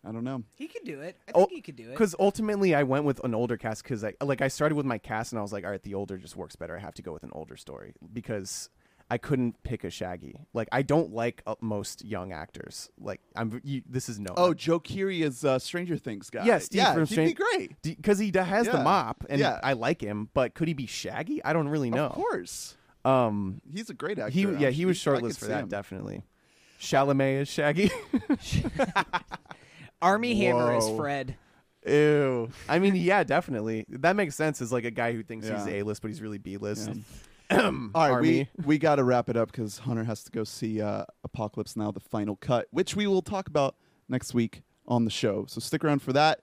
[0.05, 0.45] I don't know.
[0.55, 1.17] He could do it.
[1.29, 1.91] I Oh, think he could do it.
[1.91, 4.99] Because ultimately, I went with an older cast because I like I started with my
[4.99, 6.77] cast and I was like, all right, the older just works better.
[6.77, 8.71] I have to go with an older story because
[9.11, 10.39] I couldn't pick a Shaggy.
[10.55, 12.91] Like I don't like uh, most young actors.
[13.01, 13.61] Like I'm.
[13.65, 14.35] You, this is no.
[14.37, 16.45] Oh, Joe Keery is uh, Stranger Things guy.
[16.45, 17.83] Yeah, Steve yeah, from he'd Stran- be great.
[17.83, 19.59] because he d- has the mop and Yeah.
[19.65, 21.43] I like him, but could he be Shaggy?
[21.45, 22.07] I don't really know.
[22.07, 24.31] Of course, Um, he's a great actor.
[24.31, 25.69] he yeah he was I could shortlisted for that him.
[25.69, 26.23] definitely.
[26.81, 27.91] Chalamet is Shaggy.
[30.03, 30.97] Armie Hammer is Whoa.
[30.97, 31.37] Fred.
[31.87, 32.51] Ew.
[32.69, 33.87] I mean, yeah, definitely.
[33.89, 35.75] That makes sense as like a guy who thinks he's Yeah.
[35.75, 36.91] A list, but he's really B list.
[37.51, 37.61] Yeah.
[37.61, 38.49] All right, Armie.
[38.59, 41.77] we we got to wrap it up because Hunter has to go see uh, Apocalypse
[41.77, 43.75] Now: The Final Cut, which we will talk about
[44.09, 45.47] next week on the show.
[45.49, 46.41] So stick around for that.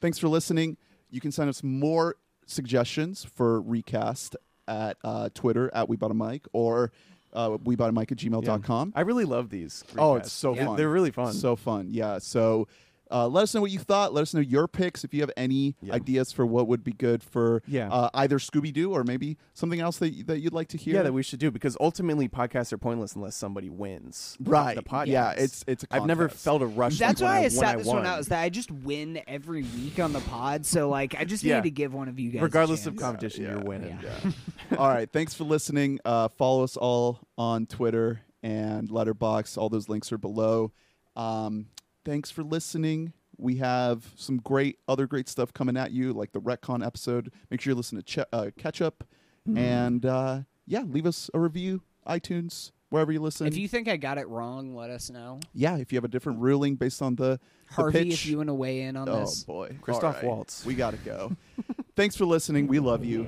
[0.00, 0.76] Thanks for listening.
[1.10, 4.36] You can send us more suggestions for recast
[4.68, 6.92] at uh, Twitter at We Bought a Mic or
[7.32, 8.92] uh, We Bought a Mic at gmail.com.
[8.94, 9.82] I really love these.
[9.98, 10.18] Oh, recasts.
[10.20, 10.76] it's so Yeah, fun.
[10.76, 11.32] They're really fun.
[11.32, 11.88] So fun.
[11.90, 12.18] Yeah.
[12.18, 12.68] So
[13.10, 14.12] uh, let us know what you thought.
[14.14, 15.94] Let us know your picks if you have any Yeah.
[15.94, 17.90] ideas for what would be good for Yeah.
[17.92, 20.94] uh, either Scooby Doo or maybe something else that, that you'd like to hear.
[20.94, 24.36] yeah, that we should do because ultimately podcasts are pointless unless somebody wins.
[24.40, 24.74] Right.
[24.74, 25.06] The podcast.
[25.08, 26.98] Yeah, it's it's a I've never felt a rush.
[26.98, 28.20] That's why I, I, sat when this I one out.
[28.20, 30.64] Is that I just win every week on the pod.
[30.66, 31.56] So like, I just Yeah.
[31.56, 33.98] need to give one of you guys, a Regardless of competition, Yeah, you're winning.
[34.02, 34.30] yeah.
[34.78, 35.10] all right.
[35.12, 36.00] Thanks for listening.
[36.04, 39.58] Uh, follow us all on Twitter and Letterboxd.
[39.58, 40.72] All those links are below.
[41.16, 41.66] Um,
[42.04, 43.12] thanks for listening.
[43.36, 47.32] We have some great other great stuff coming at you, like the retcon episode.
[47.50, 49.04] Make sure you listen to Ch- uh, Catch Up,
[49.48, 49.58] Mm-hmm.
[49.58, 53.46] and uh, yeah, leave us a review, iTunes, wherever you listen.
[53.46, 55.40] If you think I got it wrong, let us know.
[55.52, 58.12] yeah, if you have a different ruling based on the, the Harvey, pitch.
[58.14, 59.44] if you want to weigh in on oh this.
[59.46, 60.24] Oh boy, Christoph All right.
[60.24, 60.64] Waltz.
[60.64, 61.32] We gotta go.
[61.96, 62.68] thanks for listening.
[62.68, 63.24] We love you.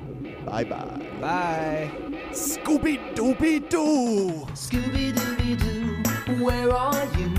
[0.46, 1.06] Bye bye.
[1.20, 1.90] Bye.
[2.30, 4.46] Scooby Dooby Doo.
[4.54, 7.35] Scooby Dooby Doo, where are you?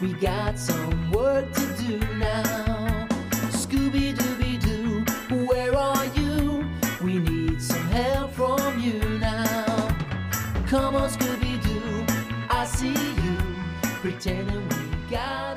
[0.00, 3.08] We got some work to do now.
[3.50, 6.64] Scooby Dooby Doo, where are you?
[7.02, 9.88] We need some help from you now.
[10.68, 12.06] Come on, Scooby Doo,
[12.48, 13.36] I see you.
[14.00, 15.47] Pretending we got.